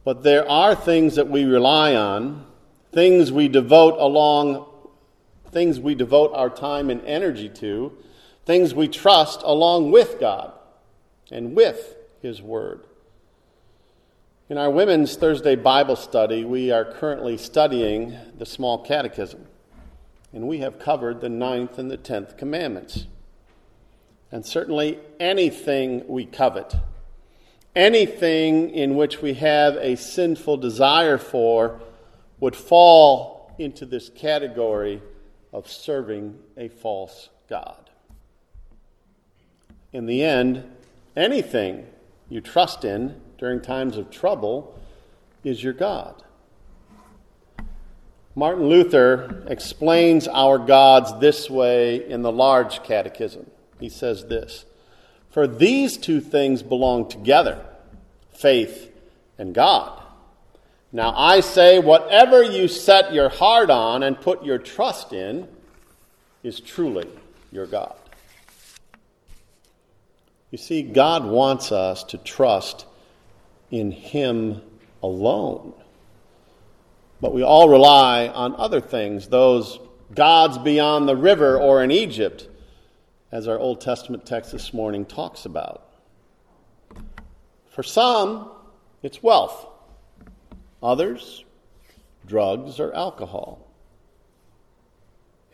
but 0.04 0.24
there 0.24 0.50
are 0.50 0.74
things 0.74 1.16
that 1.16 1.28
we 1.28 1.44
rely 1.44 1.94
on 1.96 2.46
things 2.92 3.32
we 3.32 3.48
devote 3.48 3.98
along, 4.00 4.66
things 5.52 5.80
we 5.80 5.96
devote 5.96 6.32
our 6.34 6.50
time 6.50 6.90
and 6.90 7.04
energy 7.06 7.50
to, 7.50 7.92
things 8.46 8.74
we 8.74 8.88
trust 8.88 9.42
along 9.44 9.92
with 9.92 10.20
God 10.20 10.52
and 11.32 11.56
with 11.56 11.96
His 12.22 12.42
Word. 12.42 12.86
In 14.50 14.58
our 14.58 14.70
Women's 14.70 15.16
Thursday 15.16 15.56
Bible 15.56 15.96
study, 15.96 16.44
we 16.44 16.72
are 16.72 16.84
currently 16.84 17.38
studying 17.38 18.18
the 18.38 18.46
Small 18.46 18.84
Catechism, 18.84 19.46
and 20.34 20.48
we 20.48 20.58
have 20.58 20.78
covered 20.78 21.22
the 21.22 21.30
ninth 21.30 21.80
and 21.80 21.90
the 21.90 21.96
tenth 21.96 22.36
commandments. 22.36 23.06
And 24.30 24.46
certainly 24.46 25.00
anything 25.20 26.06
we 26.08 26.26
covet, 26.26 26.76
anything 27.76 28.70
in 28.72 28.96
which 28.96 29.22
we 29.22 29.36
have 29.36 29.76
a 29.78 29.96
sinful 29.96 30.58
desire 30.58 31.18
for, 31.18 31.80
would 32.42 32.56
fall 32.56 33.56
into 33.58 33.86
this 33.86 34.10
category 34.10 35.02
of 35.54 35.70
serving 35.70 36.38
a 36.58 36.68
false 36.68 37.30
God. 37.50 37.90
In 39.94 40.08
the 40.08 40.24
end, 40.24 40.70
anything 41.16 41.86
you 42.30 42.42
trust 42.42 42.84
in 42.84 43.22
during 43.38 43.62
times 43.62 43.96
of 43.96 44.10
trouble 44.10 44.78
is 45.44 45.64
your 45.64 45.74
God. 45.74 46.22
Martin 48.34 48.68
Luther 48.68 49.44
explains 49.48 50.28
our 50.28 50.58
gods 50.58 51.20
this 51.20 51.50
way 51.50 52.10
in 52.10 52.22
the 52.22 52.32
large 52.32 52.82
catechism. 52.84 53.50
He 53.80 53.90
says 53.90 54.26
this 54.26 54.66
For 55.30 55.48
these 55.48 55.98
two 55.98 56.22
things 56.22 56.64
belong 56.64 57.10
together 57.10 57.64
faith 58.34 58.92
and 59.38 59.54
God. 59.54 60.01
Now 60.92 61.14
I 61.16 61.40
say, 61.40 61.80
whatever 61.80 62.44
you 62.44 62.68
set 62.68 63.14
your 63.14 63.30
heart 63.30 63.70
on 63.70 64.04
and 64.04 64.20
put 64.20 64.44
your 64.44 64.58
trust 64.58 65.14
in 65.14 65.48
is 66.44 66.60
truly 66.60 67.08
your 67.52 67.66
God. 67.66 67.96
You 70.52 70.58
see, 70.58 70.82
God 70.82 71.26
wants 71.26 71.72
us 71.72 72.04
to 72.06 72.18
trust 72.18 72.86
in 73.72 73.92
Him 73.92 74.62
alone. 75.02 75.74
But 77.22 77.34
we 77.34 77.42
all 77.42 77.70
rely 77.70 78.28
on 78.28 78.56
other 78.56 78.82
things, 78.82 79.30
those 79.30 79.80
gods 80.14 80.58
beyond 80.58 81.08
the 81.08 81.16
river 81.16 81.58
or 81.58 81.84
in 81.84 81.92
Egypt, 81.92 82.50
as 83.32 83.48
our 83.48 83.58
Old 83.58 83.80
Testament 83.80 84.26
text 84.26 84.52
this 84.52 84.74
morning 84.74 85.06
talks 85.06 85.46
about. 85.46 85.88
For 87.70 87.84
some, 87.84 88.52
it's 89.02 89.24
wealth. 89.24 89.71
Others, 90.82 91.46
drugs 92.26 92.80
or 92.80 92.94
alcohol. 92.94 93.68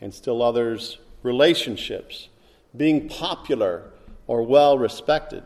And 0.00 0.14
still 0.14 0.42
others, 0.42 0.98
relationships, 1.22 2.28
being 2.76 3.08
popular 3.08 3.90
or 4.26 4.42
well 4.42 4.78
respected. 4.78 5.42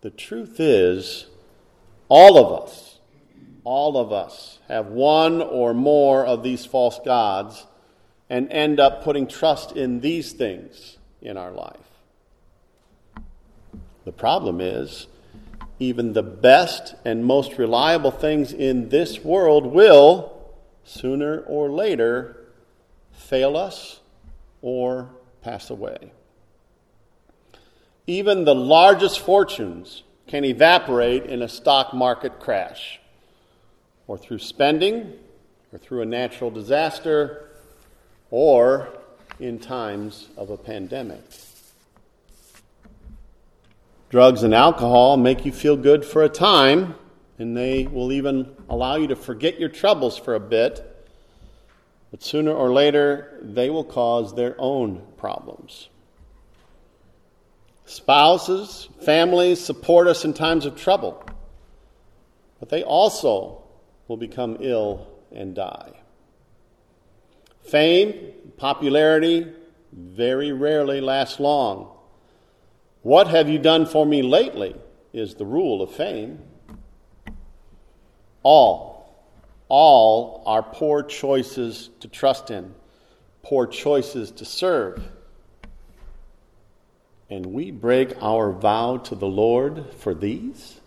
The 0.00 0.10
truth 0.10 0.60
is, 0.60 1.26
all 2.08 2.36
of 2.36 2.62
us, 2.62 2.98
all 3.64 3.96
of 3.96 4.12
us 4.12 4.58
have 4.68 4.86
one 4.88 5.40
or 5.40 5.72
more 5.72 6.24
of 6.26 6.42
these 6.42 6.66
false 6.66 7.00
gods 7.04 7.66
and 8.28 8.50
end 8.50 8.80
up 8.80 9.02
putting 9.04 9.26
trust 9.26 9.72
in 9.72 10.00
these 10.00 10.32
things 10.32 10.98
in 11.22 11.36
our 11.36 11.52
life. 11.52 11.78
The 14.04 14.12
problem 14.12 14.60
is, 14.60 15.06
even 15.78 16.12
the 16.12 16.22
best 16.22 16.94
and 17.04 17.24
most 17.24 17.58
reliable 17.58 18.10
things 18.10 18.52
in 18.52 18.88
this 18.90 19.24
world 19.24 19.66
will, 19.66 20.32
sooner 20.84 21.40
or 21.40 21.70
later, 21.70 22.36
fail 23.12 23.56
us 23.56 24.00
or 24.62 25.10
pass 25.42 25.70
away. 25.70 26.12
Even 28.06 28.44
the 28.44 28.54
largest 28.54 29.20
fortunes 29.20 30.02
can 30.26 30.44
evaporate 30.44 31.26
in 31.26 31.42
a 31.42 31.48
stock 31.48 31.92
market 31.92 32.38
crash, 32.40 33.00
or 34.06 34.16
through 34.16 34.38
spending, 34.38 35.12
or 35.72 35.78
through 35.78 36.02
a 36.02 36.06
natural 36.06 36.50
disaster, 36.50 37.48
or 38.30 38.88
in 39.40 39.58
times 39.58 40.28
of 40.36 40.50
a 40.50 40.56
pandemic. 40.56 41.22
Drugs 44.14 44.44
and 44.44 44.54
alcohol 44.54 45.16
make 45.16 45.44
you 45.44 45.50
feel 45.50 45.76
good 45.76 46.04
for 46.04 46.22
a 46.22 46.28
time, 46.28 46.94
and 47.36 47.56
they 47.56 47.88
will 47.88 48.12
even 48.12 48.54
allow 48.68 48.94
you 48.94 49.08
to 49.08 49.16
forget 49.16 49.58
your 49.58 49.68
troubles 49.68 50.16
for 50.16 50.36
a 50.36 50.38
bit. 50.38 51.04
But 52.12 52.22
sooner 52.22 52.52
or 52.52 52.72
later, 52.72 53.40
they 53.42 53.70
will 53.70 53.82
cause 53.82 54.32
their 54.32 54.54
own 54.56 55.04
problems. 55.16 55.88
Spouses, 57.86 58.88
families 59.00 59.58
support 59.58 60.06
us 60.06 60.24
in 60.24 60.32
times 60.32 60.64
of 60.64 60.76
trouble, 60.76 61.20
but 62.60 62.68
they 62.68 62.84
also 62.84 63.64
will 64.06 64.16
become 64.16 64.58
ill 64.60 65.08
and 65.32 65.56
die. 65.56 65.90
Fame, 67.62 68.30
popularity 68.58 69.48
very 69.92 70.52
rarely 70.52 71.00
last 71.00 71.40
long. 71.40 71.93
What 73.04 73.28
have 73.28 73.48
you 73.48 73.60
done 73.60 73.86
for 73.86 74.04
me 74.04 74.22
lately? 74.22 74.74
is 75.14 75.36
the 75.36 75.46
rule 75.46 75.80
of 75.80 75.92
fame. 75.92 76.40
All, 78.42 79.16
all 79.68 80.42
are 80.44 80.62
poor 80.62 81.02
choices 81.02 81.88
to 82.00 82.08
trust 82.08 82.50
in, 82.50 82.74
poor 83.42 83.66
choices 83.66 84.32
to 84.32 84.44
serve. 84.44 85.02
And 87.30 87.46
we 87.46 87.70
break 87.70 88.20
our 88.20 88.52
vow 88.52 88.98
to 88.98 89.14
the 89.14 89.26
Lord 89.26 89.86
for 89.98 90.12
these? 90.12 90.80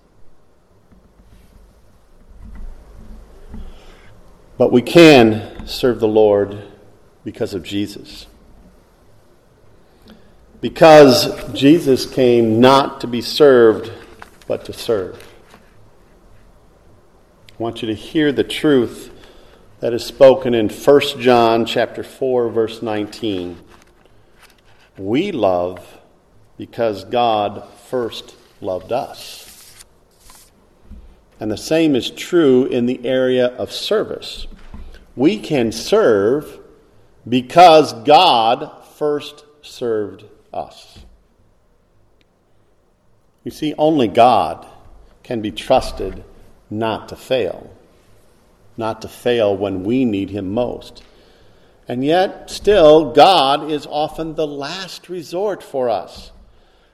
But 4.58 4.72
we 4.72 4.82
can 4.82 5.66
serve 5.66 6.00
the 6.00 6.08
Lord 6.08 6.64
because 7.24 7.54
of 7.54 7.64
Jesus 7.64 8.28
because 10.62 11.54
Jesus 11.54 12.06
came 12.06 12.60
not 12.60 13.02
to 13.02 13.08
be 13.08 13.22
served, 13.22 13.92
but 14.48 14.66
to 14.66 14.74
serve. 14.74 15.24
I 17.50 17.64
want 17.64 17.82
you 17.82 17.88
to 17.88 17.94
hear 17.94 18.32
the 18.32 18.44
truth 18.44 19.12
that 19.80 19.94
is 19.94 20.04
spoken 20.04 20.54
in 20.54 20.70
1 20.70 21.02
John 21.20 21.66
chapter 21.66 22.04
4 22.04 22.50
verse 22.50 22.82
19. 22.82 23.58
We 24.98 25.32
love 25.32 26.00
because 26.58 27.04
God 27.04 27.68
first 27.88 28.36
loved 28.62 28.92
us. 28.92 29.84
And 31.40 31.52
the 31.52 31.58
same 31.58 31.96
is 31.96 32.10
true 32.10 32.66
in 32.66 32.88
the 32.88 33.06
area 33.06 33.48
of 33.48 33.72
service. 33.72 34.48
We 35.16 35.38
can 35.40 35.72
serve 35.72 36.60
because 37.28 37.94
God 37.94 38.72
first 38.96 39.46
served 39.62 40.26
us. 40.58 41.00
You 43.44 43.52
see, 43.52 43.74
only 43.78 44.08
God 44.08 44.68
can 45.24 45.42
be 45.42 45.52
trusted 45.52 46.24
not 46.70 47.10
to 47.10 47.16
fail, 47.16 47.72
not 48.76 49.02
to 49.04 49.08
fail 49.08 49.56
when 49.56 49.84
we 49.84 50.04
need 50.04 50.32
Him 50.32 50.52
most. 50.52 51.04
And 51.88 52.04
yet, 52.04 52.50
still, 52.50 53.14
God 53.14 53.72
is 53.72 53.88
often 53.90 54.36
the 54.36 54.48
last 54.48 55.08
resort 55.08 55.64
for 55.64 55.90
us. 55.90 56.32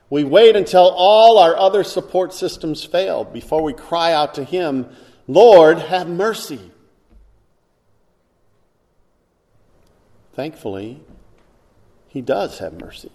We 0.08 0.22
wait 0.22 0.54
until 0.54 0.90
all 0.90 1.38
our 1.38 1.56
other 1.56 1.82
support 1.82 2.32
systems 2.32 2.84
fail 2.84 3.24
before 3.24 3.62
we 3.62 3.72
cry 3.72 4.12
out 4.12 4.34
to 4.34 4.44
Him, 4.44 4.88
Lord, 5.26 5.78
have 5.78 6.06
mercy. 6.08 6.70
Thankfully, 10.34 11.00
He 12.06 12.20
does 12.20 12.58
have 12.58 12.80
mercy. 12.80 13.10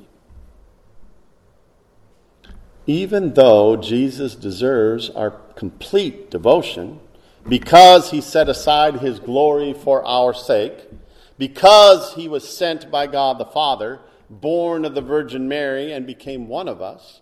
Even 2.89 3.35
though 3.35 3.75
Jesus 3.75 4.33
deserves 4.33 5.11
our 5.11 5.29
complete 5.53 6.31
devotion, 6.31 6.99
because 7.47 8.09
He 8.09 8.19
set 8.19 8.49
aside 8.49 8.95
His 8.95 9.19
glory 9.19 9.73
for 9.73 10.03
our 10.03 10.33
sake, 10.33 10.89
because 11.37 12.15
He 12.15 12.27
was 12.27 12.49
sent 12.49 12.89
by 12.89 13.05
God 13.05 13.37
the 13.37 13.45
Father, 13.45 13.99
born 14.27 14.85
of 14.85 14.95
the 14.95 15.03
Virgin 15.03 15.47
Mary, 15.47 15.91
and 15.91 16.07
became 16.07 16.47
one 16.47 16.67
of 16.67 16.81
us, 16.81 17.21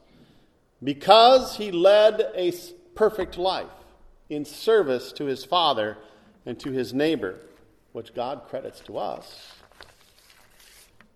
because 0.81 1.57
He 1.57 1.69
led 1.69 2.31
a 2.33 2.53
perfect 2.95 3.37
life 3.37 3.67
in 4.29 4.45
service 4.45 5.11
to 5.11 5.25
His 5.25 5.43
Father 5.43 5.97
and 6.45 6.57
to 6.61 6.71
His 6.71 6.93
neighbor, 6.93 7.41
which 7.91 8.13
God 8.13 8.43
credits 8.47 8.79
to 8.85 8.97
us 8.97 9.51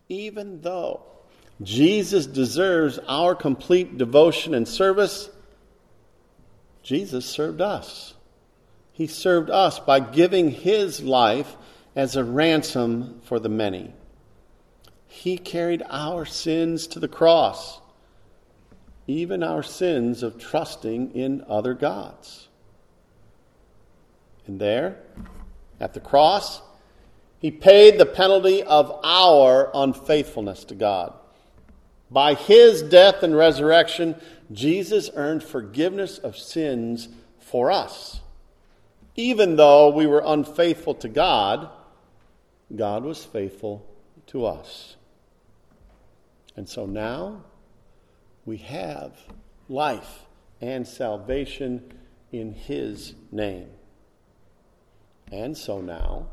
even 0.09 0.59
though 0.59 1.01
Jesus 1.61 2.25
deserves 2.25 2.99
our 3.07 3.35
complete 3.35 3.97
devotion 3.97 4.53
and 4.53 4.67
service, 4.67 5.29
Jesus 6.81 7.25
served 7.25 7.61
us. 7.61 8.15
He 8.93 9.07
served 9.07 9.49
us 9.49 9.79
by 9.79 9.99
giving 9.99 10.49
his 10.51 11.01
life 11.01 11.55
as 11.95 12.15
a 12.15 12.23
ransom 12.23 13.21
for 13.23 13.39
the 13.39 13.49
many. 13.49 13.93
He 15.07 15.37
carried 15.37 15.83
our 15.89 16.25
sins 16.25 16.87
to 16.87 16.99
the 16.99 17.07
cross, 17.07 17.79
even 19.07 19.43
our 19.43 19.61
sins 19.61 20.23
of 20.23 20.39
trusting 20.39 21.11
in 21.11 21.43
other 21.47 21.73
gods. 21.73 22.47
And 24.47 24.59
there, 24.59 24.97
at 25.79 25.93
the 25.93 25.99
cross, 25.99 26.61
he 27.39 27.51
paid 27.51 27.97
the 27.97 28.05
penalty 28.05 28.63
of 28.63 28.99
our 29.03 29.69
unfaithfulness 29.73 30.63
to 30.65 30.75
God. 30.75 31.13
By 32.11 32.33
his 32.33 32.81
death 32.81 33.23
and 33.23 33.35
resurrection, 33.35 34.15
Jesus 34.51 35.09
earned 35.15 35.43
forgiveness 35.43 36.17
of 36.17 36.37
sins 36.37 37.07
for 37.39 37.71
us. 37.71 38.19
Even 39.15 39.55
though 39.55 39.89
we 39.89 40.05
were 40.07 40.21
unfaithful 40.25 40.95
to 40.95 41.07
God, 41.07 41.69
God 42.75 43.03
was 43.03 43.23
faithful 43.23 43.85
to 44.27 44.45
us. 44.45 44.97
And 46.55 46.67
so 46.67 46.85
now 46.85 47.43
we 48.45 48.57
have 48.57 49.17
life 49.69 50.25
and 50.59 50.85
salvation 50.85 51.93
in 52.31 52.53
his 52.53 53.13
name. 53.31 53.69
And 55.31 55.57
so 55.57 55.79
now, 55.79 56.27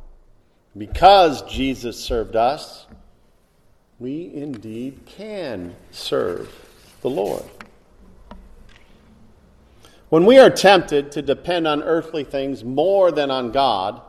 because 0.77 1.43
Jesus 1.43 1.99
served 1.99 2.35
us, 2.35 2.87
we 3.99 4.31
indeed 4.33 5.01
can 5.07 5.75
serve 5.91 6.49
the 7.03 7.11
Lord. 7.11 7.43
When 10.09 10.25
we 10.25 10.39
are 10.39 10.51
tempted 10.51 11.13
to 11.13 11.23
depend 11.23 11.67
on 11.67 11.83
earthly 11.83 12.25
things 12.25 12.65
more 12.65 13.11
than 13.11 13.31
on 13.31 13.51
God, 13.51 14.01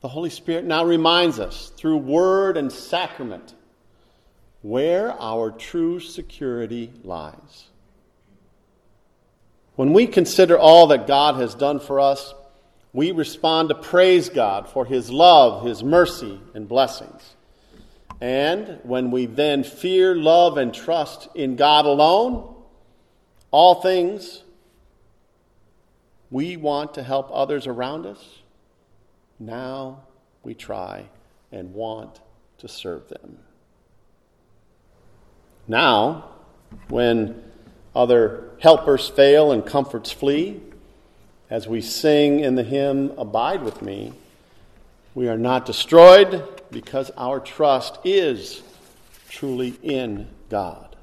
the 0.00 0.08
Holy 0.08 0.30
Spirit 0.30 0.64
now 0.64 0.84
reminds 0.84 1.40
us 1.40 1.72
through 1.76 1.96
word 1.98 2.56
and 2.56 2.70
sacrament 2.70 3.54
where 4.60 5.12
our 5.20 5.50
true 5.50 6.00
security 6.00 6.90
lies. 7.02 7.66
When 9.76 9.92
we 9.92 10.06
consider 10.06 10.58
all 10.58 10.88
that 10.88 11.06
God 11.06 11.36
has 11.36 11.54
done 11.54 11.80
for 11.80 12.00
us, 12.00 12.34
we 12.92 13.10
respond 13.10 13.70
to 13.70 13.74
praise 13.74 14.28
God 14.28 14.68
for 14.68 14.84
His 14.84 15.10
love, 15.10 15.64
His 15.66 15.82
mercy, 15.82 16.40
and 16.54 16.68
blessings. 16.68 17.34
And 18.24 18.80
when 18.84 19.10
we 19.10 19.26
then 19.26 19.64
fear, 19.64 20.14
love, 20.14 20.56
and 20.56 20.72
trust 20.72 21.28
in 21.34 21.56
God 21.56 21.84
alone, 21.84 22.54
all 23.50 23.82
things, 23.82 24.44
we 26.30 26.56
want 26.56 26.94
to 26.94 27.02
help 27.02 27.28
others 27.30 27.66
around 27.66 28.06
us. 28.06 28.38
Now 29.38 30.04
we 30.42 30.54
try 30.54 31.04
and 31.52 31.74
want 31.74 32.22
to 32.60 32.66
serve 32.66 33.10
them. 33.10 33.40
Now, 35.68 36.30
when 36.88 37.42
other 37.94 38.52
helpers 38.58 39.06
fail 39.06 39.52
and 39.52 39.66
comforts 39.66 40.10
flee, 40.10 40.62
as 41.50 41.68
we 41.68 41.82
sing 41.82 42.40
in 42.40 42.54
the 42.54 42.64
hymn, 42.64 43.12
Abide 43.18 43.60
with 43.60 43.82
Me, 43.82 44.14
we 45.14 45.28
are 45.28 45.36
not 45.36 45.66
destroyed 45.66 46.53
because 46.74 47.10
our 47.16 47.40
trust 47.40 47.98
is 48.04 48.62
truly 49.30 49.78
in 49.82 50.28
God. 50.50 50.96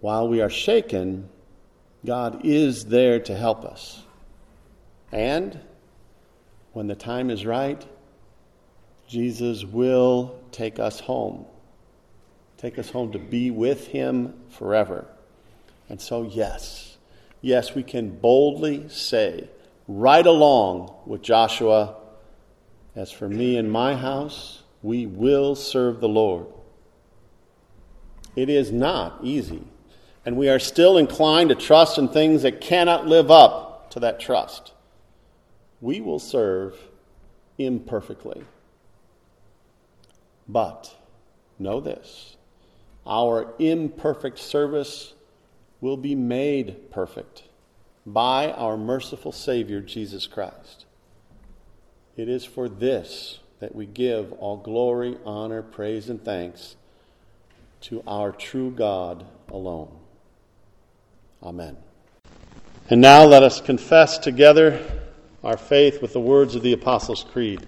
While 0.00 0.28
we 0.28 0.42
are 0.42 0.50
shaken, 0.50 1.28
God 2.04 2.44
is 2.44 2.84
there 2.84 3.20
to 3.20 3.34
help 3.34 3.64
us. 3.64 4.02
And 5.12 5.58
when 6.72 6.86
the 6.86 6.94
time 6.94 7.30
is 7.30 7.46
right, 7.46 7.82
Jesus 9.08 9.64
will 9.64 10.38
take 10.52 10.78
us 10.78 11.00
home. 11.00 11.46
Take 12.58 12.78
us 12.78 12.90
home 12.90 13.12
to 13.12 13.18
be 13.18 13.50
with 13.50 13.88
Him 13.88 14.34
forever. 14.50 15.06
And 15.88 16.00
so, 16.00 16.22
yes 16.22 16.90
yes, 17.40 17.74
we 17.74 17.82
can 17.82 18.10
boldly 18.10 18.88
say, 18.88 19.48
right 19.88 20.26
along 20.26 20.94
with 21.06 21.22
Joshua, 21.22 21.96
as 22.94 23.10
for 23.10 23.28
me 23.28 23.56
and 23.56 23.70
my 23.70 23.94
house, 23.94 24.62
we 24.82 25.06
will 25.06 25.54
serve 25.54 26.00
the 26.00 26.08
Lord. 26.08 26.46
It 28.36 28.48
is 28.48 28.72
not 28.72 29.18
easy, 29.22 29.64
and 30.24 30.36
we 30.36 30.48
are 30.48 30.58
still 30.58 30.96
inclined 30.96 31.50
to 31.50 31.54
trust 31.54 31.98
in 31.98 32.08
things 32.08 32.42
that 32.42 32.60
cannot 32.60 33.06
live 33.06 33.30
up 33.30 33.90
to 33.90 34.00
that 34.00 34.20
trust. 34.20 34.72
We 35.80 36.00
will 36.00 36.18
serve 36.18 36.76
imperfectly. 37.58 38.44
But 40.48 40.94
know 41.58 41.80
this 41.80 42.36
our 43.06 43.54
imperfect 43.58 44.38
service 44.38 45.14
will 45.80 45.96
be 45.96 46.14
made 46.14 46.90
perfect 46.90 47.44
by 48.06 48.52
our 48.52 48.76
merciful 48.76 49.32
Savior, 49.32 49.80
Jesus 49.80 50.26
Christ. 50.26 50.86
It 52.20 52.28
is 52.28 52.44
for 52.44 52.68
this 52.68 53.38
that 53.60 53.74
we 53.74 53.86
give 53.86 54.34
all 54.34 54.58
glory, 54.58 55.16
honor, 55.24 55.62
praise, 55.62 56.10
and 56.10 56.22
thanks 56.22 56.76
to 57.80 58.02
our 58.06 58.30
true 58.30 58.70
God 58.70 59.24
alone. 59.48 59.88
Amen. 61.42 61.78
And 62.90 63.00
now 63.00 63.24
let 63.24 63.42
us 63.42 63.62
confess 63.62 64.18
together 64.18 64.86
our 65.42 65.56
faith 65.56 66.02
with 66.02 66.12
the 66.12 66.20
words 66.20 66.54
of 66.54 66.62
the 66.62 66.74
Apostles' 66.74 67.24
Creed. 67.24 67.66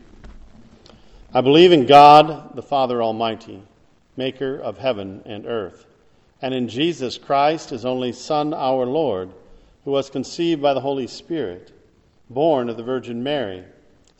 I 1.32 1.40
believe 1.40 1.72
in 1.72 1.86
God, 1.86 2.54
the 2.54 2.62
Father 2.62 3.02
Almighty, 3.02 3.62
maker 4.18 4.58
of 4.58 4.76
heaven 4.76 5.22
and 5.24 5.46
earth 5.46 5.86
and 6.42 6.52
in 6.52 6.68
Jesus 6.68 7.16
Christ, 7.16 7.70
his 7.70 7.86
only 7.86 8.12
Son, 8.12 8.52
our 8.52 8.84
Lord, 8.84 9.30
who 9.86 9.92
was 9.92 10.10
conceived 10.10 10.60
by 10.60 10.74
the 10.74 10.80
Holy 10.80 11.06
Spirit, 11.06 11.72
born 12.28 12.68
of 12.68 12.76
the 12.76 12.82
Virgin 12.82 13.22
Mary, 13.22 13.64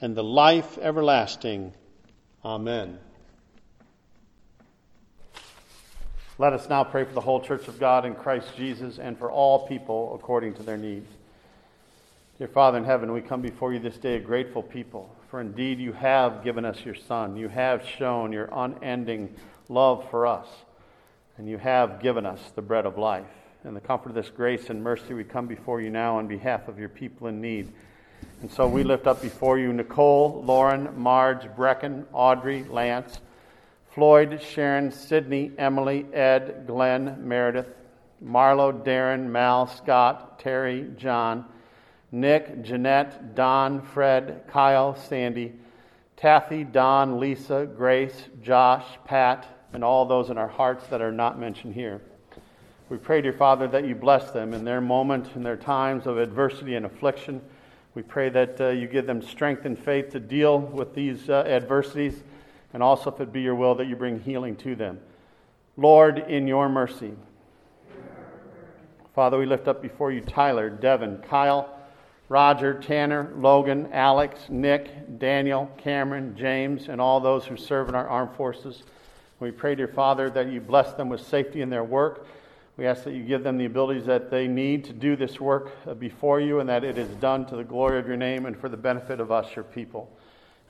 and 0.00 0.16
the 0.16 0.24
life 0.24 0.78
everlasting. 0.78 1.72
Amen. 2.44 2.98
Let 6.36 6.52
us 6.52 6.68
now 6.68 6.82
pray 6.82 7.04
for 7.04 7.12
the 7.12 7.20
whole 7.20 7.40
church 7.40 7.68
of 7.68 7.78
God 7.78 8.04
in 8.04 8.14
Christ 8.14 8.48
Jesus 8.56 8.98
and 8.98 9.16
for 9.16 9.30
all 9.30 9.68
people 9.68 10.14
according 10.14 10.54
to 10.54 10.64
their 10.64 10.76
needs. 10.76 11.08
Dear 12.38 12.48
Father 12.48 12.78
in 12.78 12.84
heaven, 12.84 13.12
we 13.12 13.20
come 13.20 13.40
before 13.40 13.72
you 13.72 13.78
this 13.78 13.96
day 13.96 14.16
a 14.16 14.20
grateful 14.20 14.62
people, 14.62 15.14
for 15.30 15.40
indeed 15.40 15.78
you 15.78 15.92
have 15.92 16.42
given 16.42 16.64
us 16.64 16.84
your 16.84 16.96
Son. 16.96 17.36
You 17.36 17.48
have 17.48 17.86
shown 17.86 18.32
your 18.32 18.48
unending 18.50 19.32
love 19.68 20.10
for 20.10 20.26
us, 20.26 20.48
and 21.38 21.48
you 21.48 21.56
have 21.58 22.00
given 22.00 22.26
us 22.26 22.40
the 22.56 22.62
bread 22.62 22.86
of 22.86 22.98
life. 22.98 23.24
In 23.64 23.72
the 23.72 23.80
comfort 23.80 24.08
of 24.08 24.16
this 24.16 24.30
grace 24.30 24.68
and 24.68 24.82
mercy, 24.82 25.14
we 25.14 25.22
come 25.22 25.46
before 25.46 25.80
you 25.80 25.90
now 25.90 26.18
on 26.18 26.26
behalf 26.26 26.66
of 26.66 26.80
your 26.80 26.88
people 26.88 27.28
in 27.28 27.40
need. 27.40 27.72
And 28.40 28.50
so 28.50 28.68
we 28.68 28.84
lift 28.84 29.06
up 29.06 29.22
before 29.22 29.58
you 29.58 29.72
Nicole, 29.72 30.42
Lauren, 30.44 30.90
Marge, 31.00 31.44
Brecken, 31.56 32.04
Audrey, 32.12 32.64
Lance, 32.64 33.20
Floyd, 33.94 34.42
Sharon, 34.42 34.90
Sydney, 34.90 35.52
Emily, 35.56 36.04
Ed, 36.12 36.64
Glenn, 36.66 37.26
Meredith, 37.26 37.68
Marlo, 38.22 38.72
Darren, 38.84 39.26
Mal, 39.26 39.66
Scott, 39.66 40.38
Terry, 40.40 40.90
John, 40.96 41.44
Nick, 42.12 42.62
Jeanette, 42.62 43.34
Don, 43.34 43.82
Fred, 43.82 44.44
Kyle, 44.48 44.94
Sandy, 44.94 45.52
Kathy, 46.16 46.64
Don, 46.64 47.18
Lisa, 47.18 47.66
Grace, 47.76 48.28
Josh, 48.42 48.86
Pat, 49.04 49.46
and 49.72 49.82
all 49.82 50.04
those 50.06 50.30
in 50.30 50.38
our 50.38 50.48
hearts 50.48 50.86
that 50.88 51.02
are 51.02 51.12
not 51.12 51.38
mentioned 51.38 51.74
here. 51.74 52.00
We 52.88 52.98
pray, 52.98 53.22
dear 53.22 53.32
Father, 53.32 53.66
that 53.68 53.86
you 53.86 53.94
bless 53.94 54.30
them 54.30 54.54
in 54.54 54.64
their 54.64 54.80
moment, 54.80 55.34
in 55.34 55.42
their 55.42 55.56
times 55.56 56.06
of 56.06 56.18
adversity 56.18 56.74
and 56.76 56.86
affliction. 56.86 57.40
We 57.94 58.02
pray 58.02 58.28
that 58.28 58.60
uh, 58.60 58.68
you 58.70 58.86
give 58.88 59.06
them 59.06 59.22
strength 59.22 59.64
and 59.64 59.78
faith 59.78 60.10
to 60.10 60.20
deal 60.20 60.58
with 60.58 60.94
these 60.94 61.28
uh, 61.28 61.44
adversities 61.46 62.22
and 62.74 62.82
also, 62.82 63.12
if 63.12 63.20
it 63.20 63.32
be 63.32 63.40
your 63.40 63.54
will, 63.54 63.76
that 63.76 63.86
you 63.86 63.94
bring 63.94 64.18
healing 64.18 64.56
to 64.56 64.74
them. 64.74 64.98
Lord, 65.76 66.18
in 66.18 66.48
your 66.48 66.68
mercy. 66.68 67.12
Father, 69.14 69.38
we 69.38 69.46
lift 69.46 69.68
up 69.68 69.80
before 69.80 70.10
you 70.10 70.20
Tyler, 70.20 70.68
Devin, 70.68 71.18
Kyle, 71.18 71.72
Roger, 72.28 72.74
Tanner, 72.74 73.32
Logan, 73.36 73.88
Alex, 73.92 74.46
Nick, 74.48 75.20
Daniel, 75.20 75.70
Cameron, 75.78 76.36
James, 76.36 76.88
and 76.88 77.00
all 77.00 77.20
those 77.20 77.44
who 77.44 77.56
serve 77.56 77.88
in 77.88 77.94
our 77.94 78.08
armed 78.08 78.34
forces. 78.34 78.82
We 79.38 79.52
pray, 79.52 79.76
dear 79.76 79.86
Father, 79.86 80.28
that 80.30 80.50
you 80.50 80.60
bless 80.60 80.94
them 80.94 81.08
with 81.08 81.24
safety 81.24 81.60
in 81.60 81.70
their 81.70 81.84
work. 81.84 82.26
We 82.76 82.86
ask 82.86 83.04
that 83.04 83.14
you 83.14 83.22
give 83.22 83.44
them 83.44 83.56
the 83.56 83.66
abilities 83.66 84.04
that 84.06 84.30
they 84.30 84.48
need 84.48 84.84
to 84.84 84.92
do 84.92 85.14
this 85.14 85.40
work 85.40 85.70
uh, 85.86 85.94
before 85.94 86.40
you 86.40 86.58
and 86.58 86.68
that 86.68 86.82
it 86.82 86.98
is 86.98 87.08
done 87.16 87.46
to 87.46 87.56
the 87.56 87.62
glory 87.62 88.00
of 88.00 88.06
your 88.06 88.16
name 88.16 88.46
and 88.46 88.58
for 88.58 88.68
the 88.68 88.76
benefit 88.76 89.20
of 89.20 89.30
us, 89.30 89.54
your 89.54 89.64
people. 89.64 90.10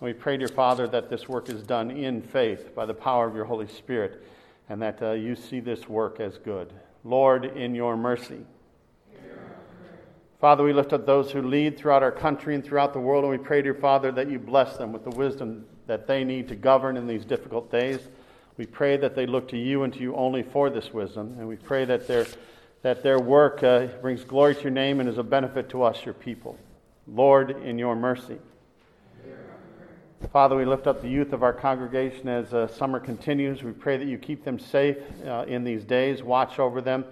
And 0.01 0.07
we 0.07 0.13
pray, 0.13 0.37
dear 0.37 0.49
Father, 0.49 0.87
that 0.89 1.09
this 1.09 1.29
work 1.29 1.49
is 1.49 1.63
done 1.63 1.91
in 1.91 2.21
faith 2.21 2.75
by 2.75 2.85
the 2.85 2.93
power 2.93 3.27
of 3.27 3.35
your 3.35 3.47
Holy 3.47 3.69
Spirit 3.69 4.23
and 4.69 4.81
that 4.83 5.03
uh, 5.03 5.13
you 5.13 5.35
see 5.35 5.61
this 5.61 5.89
work 5.89 6.21
as 6.21 6.37
good. 6.39 6.73
Lord, 7.05 7.45
in 7.57 7.75
your 7.75 7.97
mercy. 7.97 8.45
Father, 10.41 10.63
we 10.63 10.75
lift 10.75 10.93
up 10.93 11.07
those 11.07 11.31
who 11.31 11.41
lead 11.41 11.79
throughout 11.79 12.03
our 12.03 12.13
country 12.13 12.55
and 12.55 12.63
throughout 12.63 12.93
the 12.93 13.01
world, 13.01 13.25
and 13.25 13.31
we 13.31 13.39
pray, 13.39 13.63
dear 13.63 13.75
Father, 13.75 14.13
that 14.13 14.31
you 14.31 14.39
bless 14.39 14.77
them 14.77 14.93
with 14.93 15.05
the 15.05 15.11
wisdom 15.11 15.65
that 15.87 16.07
they 16.07 16.23
need 16.23 16.49
to 16.49 16.55
govern 16.55 16.99
in 16.99 17.07
these 17.07 17.25
difficult 17.25 17.71
days. 17.71 18.09
We 18.57 18.67
pray 18.67 18.97
that 18.99 19.17
they 19.17 19.27
look 19.27 19.49
to 19.49 19.57
you 19.57 19.83
and 19.83 19.93
to 19.95 20.01
you 20.01 20.15
only 20.15 20.43
for 20.43 20.71
this 20.71 20.93
wisdom, 20.93 21.37
and 21.39 21.49
we 21.49 21.57
pray 21.57 21.85
that 21.87 22.07
their, 22.07 22.27
that 22.83 23.03
their 23.03 23.19
work 23.19 23.63
uh, 23.63 23.87
brings 24.01 24.23
glory 24.23 24.55
to 24.55 24.63
your 24.63 24.71
name 24.71 25.01
and 25.01 25.09
is 25.09 25.19
a 25.19 25.25
benefit 25.25 25.69
to 25.71 25.83
us, 25.83 26.05
your 26.05 26.15
people. 26.15 26.57
Lord, 27.07 27.51
in 27.63 27.79
your 27.79 27.97
mercy. 27.97 28.39
Father, 30.33 30.57
we 30.57 30.65
lift 30.65 30.87
up 30.87 31.03
the 31.03 31.09
youth 31.09 31.33
of 31.33 31.43
our 31.43 31.53
congregation 31.53 32.29
as 32.29 32.55
uh, 32.55 32.67
summer 32.67 32.99
continues. 32.99 33.63
We 33.63 33.73
pray 33.73 33.99
that 33.99 34.07
you 34.07 34.17
keep 34.17 34.45
them 34.45 34.59
safe 34.59 34.97
uh, 35.27 35.45
in 35.47 35.65
these 35.65 35.85
days, 35.85 36.23
watch 36.23 36.59
over 36.59 36.81
them, 36.81 37.05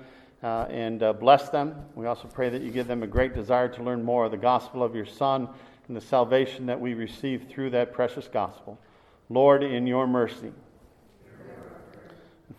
uh, 0.43 0.67
and 0.71 1.03
uh, 1.03 1.13
bless 1.13 1.51
them. 1.51 1.75
We 1.95 2.07
also 2.07 2.27
pray 2.27 2.49
that 2.49 2.63
you 2.63 2.71
give 2.71 2.87
them 2.87 3.03
a 3.03 3.07
great 3.07 3.35
desire 3.35 3.69
to 3.69 3.83
learn 3.83 4.03
more 4.03 4.25
of 4.25 4.31
the 4.31 4.39
gospel 4.39 4.83
of 4.83 4.95
your 4.95 5.05
Son 5.05 5.49
and 5.89 5.97
the 5.97 6.01
salvation 6.01 6.67
that 6.67 6.81
we 6.81 6.95
receive 6.95 7.49
through 7.51 7.71
that 7.71 7.93
precious 7.93 8.29
gospel. 8.29 8.79
Lord, 9.29 9.63
in 9.63 9.87
your 9.87 10.07
mercy. 10.07 10.53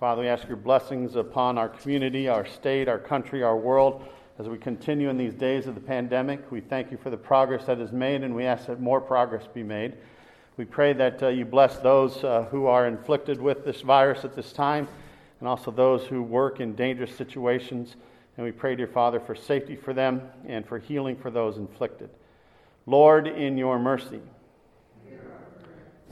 Father, 0.04 0.24
we 0.24 0.28
ask 0.28 0.50
your 0.50 0.58
blessings 0.58 1.16
upon 1.16 1.58
our 1.58 1.70
community, 1.70 2.28
our 2.28 2.46
state, 2.46 2.90
our 2.90 3.00
country, 3.00 3.42
our 3.42 3.56
world. 3.56 4.06
As 4.38 4.50
we 4.50 4.58
continue 4.58 5.08
in 5.08 5.16
these 5.16 5.34
days 5.34 5.66
of 5.66 5.76
the 5.76 5.82
pandemic, 5.82 6.52
we 6.52 6.60
thank 6.60 6.92
you 6.92 6.98
for 6.98 7.10
the 7.10 7.16
progress 7.16 7.64
that 7.68 7.80
is 7.80 7.94
made, 7.94 8.22
and 8.22 8.36
we 8.36 8.44
ask 8.44 8.66
that 8.66 8.82
more 8.82 9.00
progress 9.00 9.48
be 9.54 9.64
made. 9.64 9.94
We 10.58 10.66
pray 10.66 10.92
that 10.92 11.24
uh, 11.24 11.30
you 11.30 11.46
bless 11.46 11.78
those 11.78 12.22
uh, 12.22 12.48
who 12.52 12.66
are 12.66 12.86
inflicted 12.86 13.40
with 13.40 13.64
this 13.64 13.80
virus 13.80 14.26
at 14.26 14.36
this 14.36 14.52
time 14.52 14.90
and 15.40 15.48
also 15.48 15.72
those 15.72 16.06
who 16.06 16.22
work 16.22 16.60
in 16.60 16.76
dangerous 16.76 17.16
situations. 17.16 17.96
And 18.36 18.46
we 18.46 18.52
pray, 18.52 18.76
dear 18.76 18.88
Father, 18.88 19.22
for 19.22 19.36
safety 19.36 19.78
for 19.78 19.94
them 19.94 20.22
and 20.46 20.68
for 20.68 20.80
healing 20.80 21.16
for 21.16 21.32
those 21.32 21.56
inflicted. 21.56 22.10
Lord, 22.86 23.26
in 23.26 23.58
your 23.58 23.80
mercy, 23.80 24.20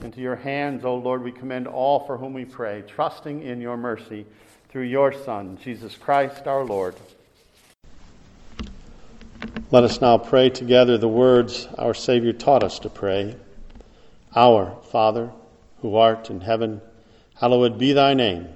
into 0.02 0.20
your 0.20 0.36
hands, 0.36 0.84
O 0.84 0.96
Lord, 0.96 1.22
we 1.22 1.32
commend 1.32 1.66
all 1.66 2.06
for 2.06 2.16
whom 2.16 2.32
we 2.32 2.44
pray, 2.44 2.82
trusting 2.86 3.42
in 3.42 3.60
your 3.60 3.76
mercy 3.76 4.26
through 4.68 4.82
your 4.82 5.12
Son, 5.12 5.58
Jesus 5.62 5.94
Christ 5.96 6.46
our 6.46 6.64
Lord. 6.64 6.94
Let 9.70 9.84
us 9.84 10.00
now 10.00 10.18
pray 10.18 10.50
together 10.50 10.98
the 10.98 11.08
words 11.08 11.66
our 11.78 11.94
Savior 11.94 12.32
taught 12.32 12.62
us 12.62 12.78
to 12.80 12.90
pray. 12.90 13.36
Our 14.34 14.76
Father, 14.90 15.30
who 15.80 15.96
art 15.96 16.30
in 16.30 16.40
heaven, 16.40 16.80
hallowed 17.34 17.78
be 17.78 17.92
thy 17.92 18.14
name. 18.14 18.48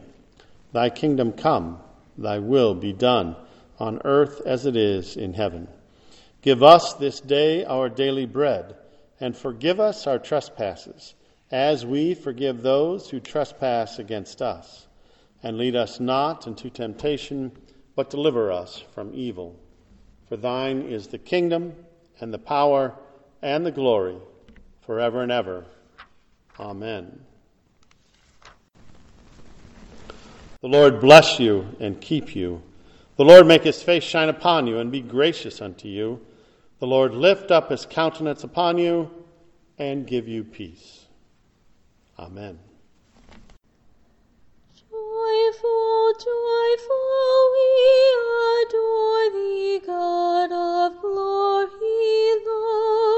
Thy 0.73 0.91
kingdom 0.91 1.33
come, 1.33 1.81
thy 2.19 2.39
will 2.39 2.75
be 2.75 2.93
done, 2.93 3.37
on 3.79 4.01
earth 4.05 4.43
as 4.47 4.67
it 4.67 4.77
is 4.77 5.17
in 5.17 5.35
heaven. 5.35 5.69
Give 6.43 6.63
us 6.63 6.95
this 6.95 7.21
day 7.21 7.65
our 7.65 7.89
daily 7.89 8.27
bread, 8.27 8.77
and 9.21 9.37
forgive 9.37 9.81
us 9.81 10.07
our 10.07 10.19
trespasses, 10.19 11.15
as 11.51 11.87
we 11.87 12.15
forgive 12.15 12.63
those 12.63 13.09
who 13.09 13.21
trespass 13.21 13.99
against 13.99 14.43
us. 14.43 14.87
And 15.43 15.59
lead 15.59 15.77
us 15.77 16.01
not 16.01 16.47
into 16.47 16.71
temptation, 16.71 17.53
but 17.95 18.11
deliver 18.11 18.51
us 18.51 18.83
from 18.95 19.13
evil. 19.15 19.59
For 20.29 20.37
thine 20.37 20.83
is 20.83 21.07
the 21.07 21.19
kingdom, 21.19 21.75
and 22.21 22.33
the 22.33 22.39
power, 22.39 22.95
and 23.43 23.65
the 23.65 23.71
glory 23.71 24.17
forever 24.81 25.23
and 25.23 25.31
ever. 25.31 25.65
Amen. 26.59 27.21
The 30.63 30.69
Lord 30.69 31.01
bless 31.01 31.39
you 31.39 31.69
and 31.81 32.01
keep 32.01 32.35
you. 32.35 32.63
The 33.17 33.25
Lord 33.25 33.47
make 33.47 33.63
his 33.63 33.83
face 33.83 34.05
shine 34.05 34.29
upon 34.29 34.67
you 34.67 34.79
and 34.79 34.91
be 34.91 35.01
gracious 35.01 35.61
unto 35.61 35.87
you. 35.87 36.21
The 36.81 36.87
Lord 36.87 37.15
lift 37.15 37.51
up 37.51 37.71
his 37.71 37.87
countenance 37.87 38.43
upon 38.45 38.79
you 38.79 39.11
and 39.79 40.07
give 40.07 40.27
you 40.29 40.45
peace. 40.45 41.06
Amen. 42.19 42.59
Joyful, 44.91 46.13
joyful, 46.15 47.39
we 47.55 47.69
adore 48.63 49.31
thee, 49.35 49.81
God 49.87 50.53
of 50.53 51.01
glory, 51.01 52.43
Lord 52.47 53.16